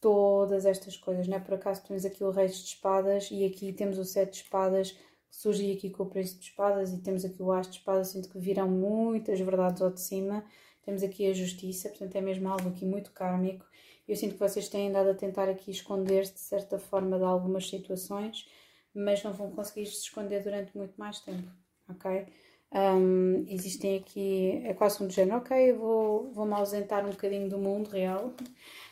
[0.01, 1.41] todas estas coisas, não é?
[1.41, 4.93] Por acaso temos aqui o Rei de Espadas e aqui temos o Sete de Espadas
[4.93, 8.09] que surge aqui com o Príncipe de Espadas e temos aqui o As de Espadas,
[8.09, 10.45] sinto que virão muitas verdades ao de cima.
[10.85, 13.67] Temos aqui a Justiça, portanto é mesmo algo aqui muito kármico.
[14.07, 17.69] Eu sinto que vocês têm andado a tentar aqui esconder-se de certa forma de algumas
[17.69, 18.47] situações,
[18.95, 21.51] mas não vão conseguir se esconder durante muito mais tempo,
[21.89, 22.27] ok?
[22.75, 27.57] Um, existem aqui, é quase um género, ok, vou, vou me ausentar um bocadinho do
[27.57, 28.35] mundo real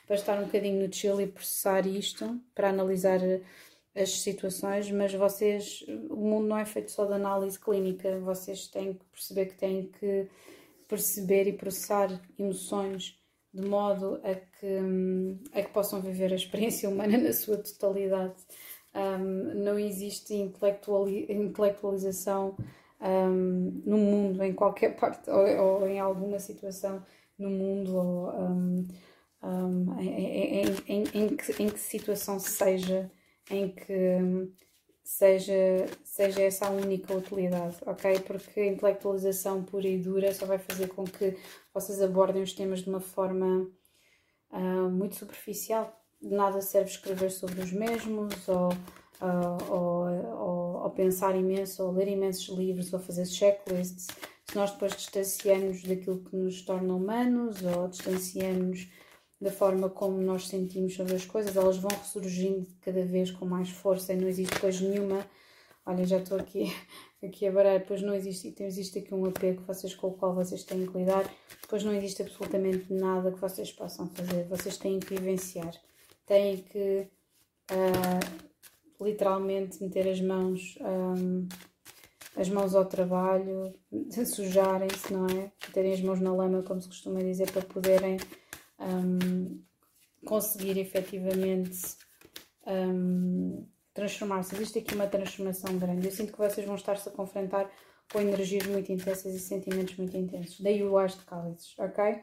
[0.07, 3.18] para estar um bocadinho no chill e processar isto, para analisar
[3.93, 8.95] as situações, mas vocês, o mundo não é feito só de análise clínica, vocês têm
[8.95, 10.28] que perceber que têm que
[10.87, 12.09] perceber e processar
[12.39, 13.18] emoções
[13.53, 14.78] de modo a que,
[15.53, 18.37] a que possam viver a experiência humana na sua totalidade.
[18.95, 22.55] Um, não existe intelectualização
[23.03, 27.05] um, no mundo, em qualquer parte, ou, ou, em alguma situação
[27.39, 28.89] no mundo, ou um,
[29.43, 33.11] um, em, em, em, que, em que situação seja,
[33.51, 34.53] em que
[35.03, 38.21] seja, seja essa a única utilidade, ok?
[38.21, 41.37] Porque a intelectualização pura e dura só vai fazer com que
[41.75, 43.69] vocês abordem os temas de uma forma
[44.53, 45.99] uh, muito superficial.
[46.21, 48.69] De nada serve escrever sobre os mesmos, ou
[49.23, 50.07] uh, ou,
[50.39, 54.09] ou, ou, pensar imenso, ou ler imensos livros, ou fazer checklists,
[54.49, 58.89] se nós depois distanciamos daquilo que nos torna humanos, ou distanciamos
[59.41, 63.70] da forma como nós sentimos sobre as coisas, elas vão ressurgindo cada vez com mais
[63.70, 65.26] força e não existe depois nenhuma.
[65.85, 66.72] Olha, já estou aqui,
[67.22, 70.35] aqui a baralhar, depois não existe, então existe aqui um apego vocês, com o qual
[70.35, 71.28] vocês têm que lidar,
[71.61, 75.74] depois não existe absolutamente nada que vocês possam fazer, vocês têm que vivenciar,
[76.24, 77.09] têm que
[77.70, 78.52] uh,
[79.05, 81.49] literalmente meter as mãos, um,
[82.37, 83.75] as mãos ao trabalho,
[84.27, 85.53] sujarem-se, não é?
[85.67, 88.19] Meterem as mãos na lama, como se costuma dizer, para poderem
[88.79, 89.63] um,
[90.25, 91.79] conseguir efetivamente
[92.67, 94.55] um, transformar-se.
[94.55, 96.07] Existe aqui uma transformação grande.
[96.07, 97.71] Eu sinto que vocês vão estar-se a confrontar
[98.13, 100.61] com energias muito intensas e sentimentos muito intensos.
[100.61, 102.23] Daí o as de cálices, ok?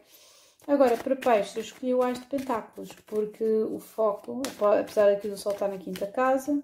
[0.68, 4.42] Agora, para peixe, eu escolhi o Ás de Pentáculos, porque o foco,
[4.80, 6.62] apesar aqui do Sol estar na quinta casa,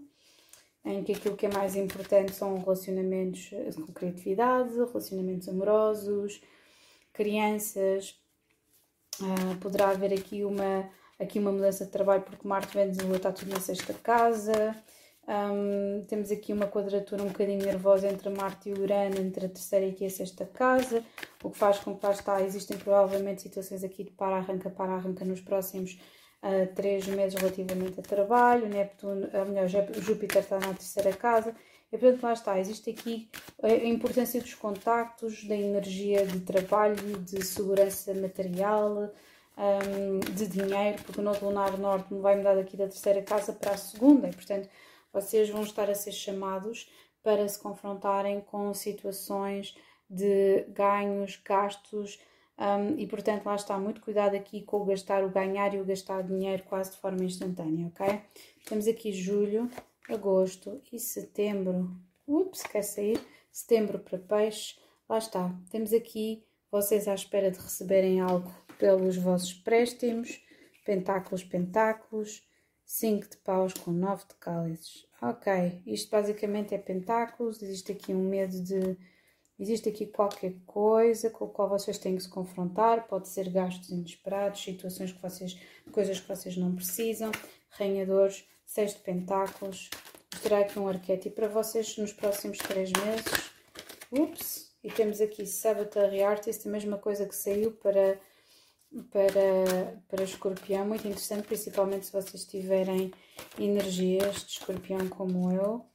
[0.85, 6.39] em que aquilo que é mais importante são relacionamentos com criatividade, relacionamentos amorosos,
[7.11, 8.15] crianças,
[9.19, 10.89] uh, poderá haver aqui uma,
[11.19, 14.75] aqui uma mudança de trabalho porque Marte, Vênus e Lua está tudo na sexta casa,
[15.27, 19.95] um, temos aqui uma quadratura um bocadinho nervosa entre Marte e Urano, entre a terceira
[19.99, 21.03] e a sexta casa,
[21.43, 25.41] o que faz com que lá está, existem provavelmente situações aqui de para-arranca, para-arranca nos
[25.41, 25.99] próximos
[26.43, 29.67] uh, três meses relativamente a trabalho, Neptuno, uh, melhor,
[29.99, 31.55] Júpiter está na terceira casa,
[31.91, 33.27] e portanto lá está, existe aqui
[33.63, 39.11] a importância dos contactos, da energia de trabalho, de segurança material,
[39.57, 43.71] um, de dinheiro, porque o Nodo Lunar Norte vai mudar daqui da terceira casa para
[43.71, 44.69] a segunda, e portanto
[45.15, 46.87] vocês vão estar a ser chamados
[47.23, 49.75] para se confrontarem com situações
[50.07, 52.19] de ganhos, gastos,
[52.57, 55.85] Um, e portanto, lá está muito cuidado aqui com o gastar, o ganhar e o
[55.85, 58.21] gastar dinheiro quase de forma instantânea, ok?
[58.65, 59.69] Temos aqui julho,
[60.09, 61.91] agosto e setembro.
[62.25, 63.19] Ups, quer sair?
[63.51, 64.77] Setembro para peixe.
[65.07, 65.53] Lá está.
[65.69, 68.49] Temos aqui vocês à espera de receberem algo
[68.79, 70.41] pelos vossos préstimos.
[70.85, 72.44] Pentáculos, pentáculos.
[72.85, 75.05] 5 de paus com 9 de cálices.
[75.21, 77.61] Ok, isto basicamente é pentáculos.
[77.61, 78.97] Existe aqui um medo de
[79.57, 83.89] Existe aqui qualquer coisa com a qual vocês têm que se confrontar, pode ser gastos
[83.89, 85.57] inesperados, situações que vocês,
[85.93, 87.31] coisas que vocês não precisam,
[87.69, 89.89] ranhadores, seis de pentáculos.
[90.33, 93.51] Mostrar aqui um arquétipo para vocês nos próximos três meses.
[94.11, 94.75] Ups!
[94.83, 98.19] E temos aqui Sabatary Artist, a mesma coisa que saiu para,
[99.11, 103.11] para, para escorpião, muito interessante, principalmente se vocês tiverem
[103.59, 105.85] energias de escorpião como eu.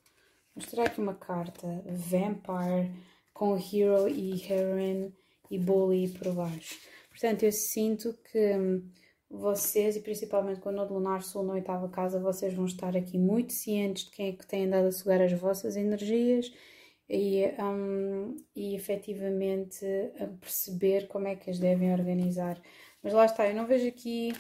[0.55, 2.93] Mostrar aqui uma carta, Vampire,
[3.33, 5.15] com Hero e Heroine
[5.51, 6.79] e Bully por baixo.
[7.09, 8.91] Portanto, eu sinto que hum,
[9.31, 13.53] vocês, e principalmente quando o Lunar Sul na oitava casa, vocês vão estar aqui muito
[13.53, 16.53] cientes de quem é que tem andado a sugar as vossas energias
[17.09, 19.85] e, um, e efetivamente
[20.19, 22.61] a perceber como é que as devem organizar.
[23.03, 24.33] Mas lá está, eu não vejo aqui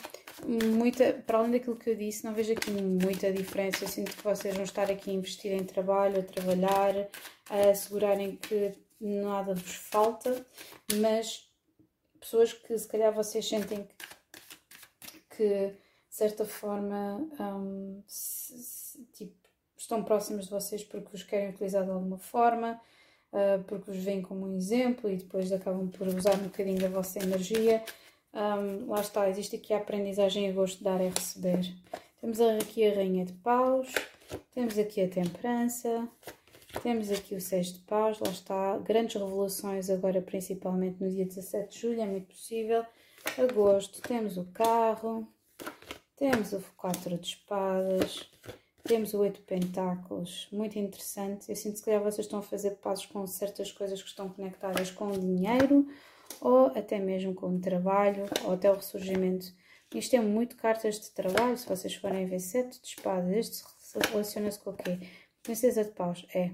[0.45, 3.85] muita, para além daquilo que eu disse, não vejo aqui muita diferença.
[3.85, 7.09] Eu sinto que vocês vão estar aqui a investir em trabalho, a trabalhar,
[7.49, 10.45] a assegurarem que nada vos falta,
[10.97, 11.49] mas
[12.21, 13.89] pessoas que se calhar vocês sentem
[15.01, 19.35] que, que de certa forma um, se, se, tipo,
[19.77, 22.79] estão próximas de vocês porque vos querem utilizar de alguma forma,
[23.33, 26.89] uh, porque vos veem como um exemplo e depois acabam por usar um bocadinho da
[26.89, 27.83] vossa energia.
[28.33, 31.75] Um, lá está, existe aqui a aprendizagem a gosto de dar e receber.
[32.21, 33.93] Temos aqui a Rainha de Paus,
[34.55, 36.09] temos aqui a Temperança,
[36.83, 41.75] temos aqui o 6 de paus, lá está, grandes revelações agora principalmente no dia 17
[41.75, 42.85] de julho, é muito possível.
[43.37, 45.27] Agosto temos o carro,
[46.17, 48.31] temos o 4 de espadas,
[48.85, 51.49] temos o 8 de pentáculos, muito interessante.
[51.49, 54.29] Eu sinto que se calhar vocês estão a fazer passos com certas coisas que estão
[54.29, 55.87] conectadas com o dinheiro
[56.41, 59.53] ou até mesmo com o trabalho ou até o ressurgimento.
[59.95, 63.65] Isto é muito cartas de trabalho, se vocês forem ver 7 de espadas, este
[64.11, 64.99] relaciona-se com o quê?
[65.43, 66.53] Princesa de Paus, é.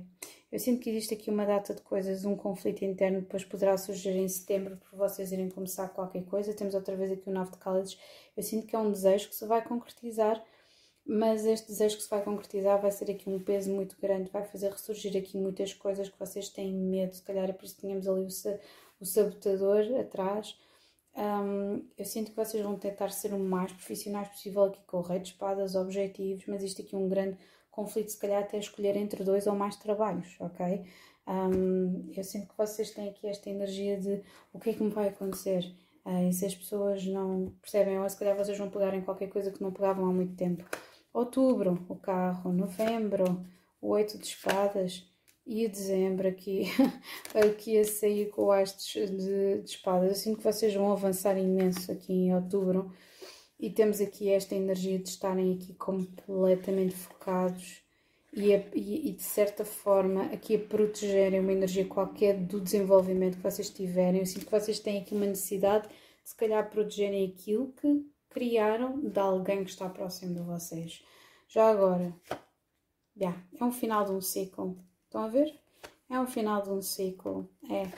[0.51, 4.17] Eu sinto que existe aqui uma data de coisas, um conflito interno, depois poderá surgir
[4.17, 6.55] em setembro por vocês irem começar qualquer coisa.
[6.55, 7.99] Temos outra vez aqui o Nove de Cálices.
[8.37, 10.43] Eu sinto que é um desejo que se vai concretizar,
[11.05, 14.45] mas este desejo que se vai concretizar vai ser aqui um peso muito grande, vai
[14.45, 17.15] fazer ressurgir aqui muitas coisas que vocês têm medo.
[17.15, 18.29] Se calhar é por isso que tínhamos ali o,
[19.01, 20.59] o sabotador atrás.
[21.17, 25.03] Um, eu sinto que vocês vão tentar ser o mais profissionais possível aqui com o
[25.03, 27.39] rei de espadas, objetivos, mas isto aqui é um grande
[27.71, 30.85] conflito, se calhar até escolher entre dois ou mais trabalhos, ok?
[31.27, 34.23] Um, eu sinto que vocês têm aqui esta energia de
[34.53, 35.75] o que é que me vai acontecer.
[36.05, 39.29] Uh, e se as pessoas não percebem, ou se calhar vocês vão pegar em qualquer
[39.29, 40.65] coisa que não pegavam há muito tempo.
[41.13, 42.53] Outubro, o carro.
[42.53, 43.45] Novembro,
[43.81, 45.05] o oito de espadas.
[45.47, 46.65] E dezembro aqui,
[47.33, 50.19] aqui a sair com hastes de, de espadas.
[50.19, 52.93] Sinto que vocês vão avançar imenso aqui em outubro
[53.59, 57.81] e temos aqui esta energia de estarem aqui completamente focados
[58.33, 63.37] e, a, e, e, de certa forma aqui a protegerem uma energia qualquer do desenvolvimento
[63.37, 64.21] que vocês tiverem.
[64.21, 65.95] Eu sinto que vocês têm aqui uma necessidade de
[66.29, 71.03] se calhar protegerem aquilo que criaram de alguém que está próximo de vocês.
[71.49, 72.13] Já agora,
[73.17, 74.77] yeah, é um final de um ciclo.
[75.17, 75.59] Estão a ver?
[76.11, 77.49] É um final de um ciclo.
[77.71, 77.89] É.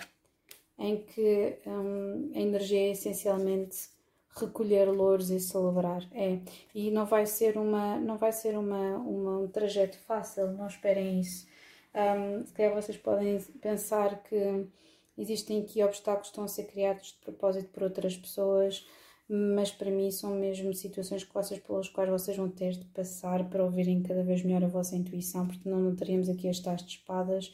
[0.78, 3.88] Em que hum, a energia é essencialmente
[4.36, 6.06] recolher louros e celebrar.
[6.12, 6.38] É,
[6.72, 11.18] e não vai ser uma não vai ser uma, uma um trajeto fácil, não esperem
[11.18, 11.48] isso.
[11.92, 14.68] Um, se calhar vocês podem pensar que
[15.16, 18.86] existem aqui obstáculos que estão a ser criados de propósito por outras pessoas,
[19.28, 23.48] mas para mim são mesmo situações que vocês, pelas quais vocês vão ter de passar
[23.48, 26.82] para ouvirem cada vez melhor a vossa intuição, porque não, não teríamos aqui as tais
[26.82, 27.52] de espadas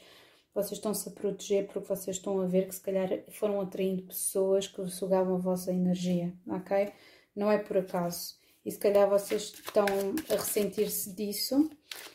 [0.54, 4.68] vocês estão-se a proteger porque vocês estão a ver que se calhar foram atraindo pessoas
[4.68, 6.92] que sugavam a vossa energia, ok?
[7.34, 8.36] Não é por acaso.
[8.64, 9.84] E se calhar vocês estão
[10.30, 11.68] a ressentir-se disso,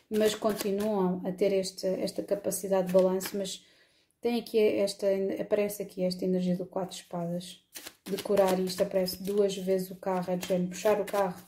[0.09, 3.63] mas continuam a ter esta, esta capacidade de balanço, mas
[4.21, 5.07] tem aqui esta,
[5.39, 7.63] aparece aqui esta energia do quatro espadas,
[8.03, 11.41] de curar isto, aparece duas vezes o carro, é de género, puxar o carro.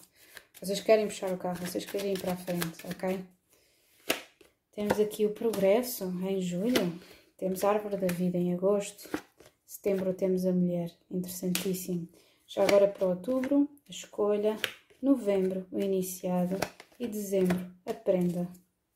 [0.62, 3.20] Vocês querem puxar o carro, vocês querem ir para a frente, ok?
[4.74, 7.00] Temos aqui o progresso em julho,
[7.38, 9.10] temos a árvore da vida em agosto,
[9.66, 12.08] setembro temos a mulher, interessantíssimo.
[12.48, 14.56] Já agora para outubro, a escolha,
[15.02, 16.58] novembro, o iniciado
[17.00, 18.48] e dezembro, a prenda.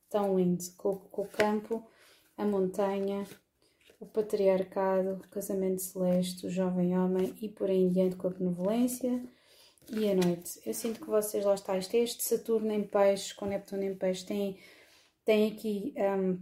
[0.09, 1.85] Tão lindo, com, com o campo,
[2.37, 3.25] a montanha,
[4.05, 8.31] o patriarcado, o casamento celeste, o jovem homem e por aí em diante com a
[8.31, 9.21] benevolência
[9.91, 10.59] e a noite.
[10.65, 13.95] Eu sinto que vocês lá está, isto é este Saturno em peixes, com Neptuno em
[13.95, 14.57] peixes, tem,
[15.23, 16.39] tem aqui um,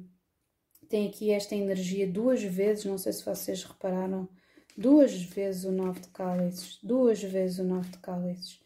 [0.90, 4.30] tem aqui esta energia duas vezes, não sei se vocês repararam,
[4.78, 8.62] duas vezes o nove de cálices, duas vezes o nove de cálices.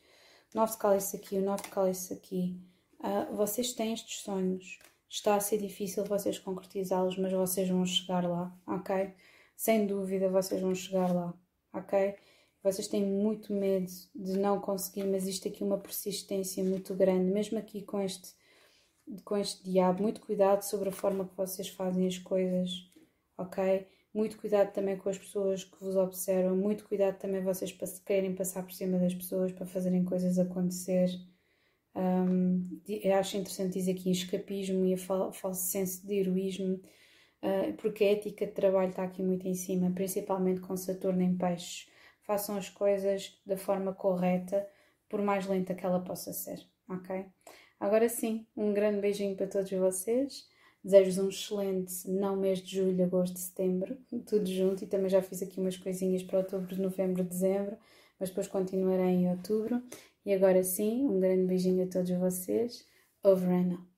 [0.53, 2.59] Nove de cálices aqui, o nove de cálices aqui.
[2.99, 4.79] Uh, vocês têm estes sonhos.
[5.09, 9.13] Está a ser difícil vocês concretizá-los, mas vocês vão chegar lá, ok?
[9.55, 11.33] Sem dúvida vocês vão chegar lá,
[11.73, 12.15] ok?
[12.61, 17.31] Vocês têm muito medo de não conseguir, mas isto aqui é uma persistência muito grande,
[17.31, 18.33] mesmo aqui com este,
[19.23, 20.03] com este diabo.
[20.03, 22.69] Muito cuidado sobre a forma que vocês fazem as coisas,
[23.37, 23.87] ok?
[24.13, 27.71] Muito cuidado também com as pessoas que vos observam, muito cuidado também vocês
[28.05, 31.09] querem passar por cima das pessoas para fazerem coisas acontecer.
[31.97, 32.79] Um,
[33.19, 36.75] acho interessante dizer aqui escapismo e o falso senso de heroísmo,
[37.41, 41.35] uh, porque a ética de trabalho está aqui muito em cima, principalmente com Saturno em
[41.35, 41.89] peixes.
[42.21, 44.67] Façam as coisas da forma correta,
[45.09, 47.25] por mais lenta que ela possa ser, ok?
[47.79, 50.47] Agora sim, um grande beijinho para todos vocês.
[50.83, 54.83] Desejo-vos um excelente, não mês de julho, agosto, setembro, tudo junto.
[54.83, 57.75] E também já fiz aqui umas coisinhas para outubro, novembro, dezembro,
[58.19, 59.81] mas depois continuarei em outubro.
[60.27, 62.85] E agora sim, um grande beijinho a todos vocês.
[63.23, 63.96] Over and out.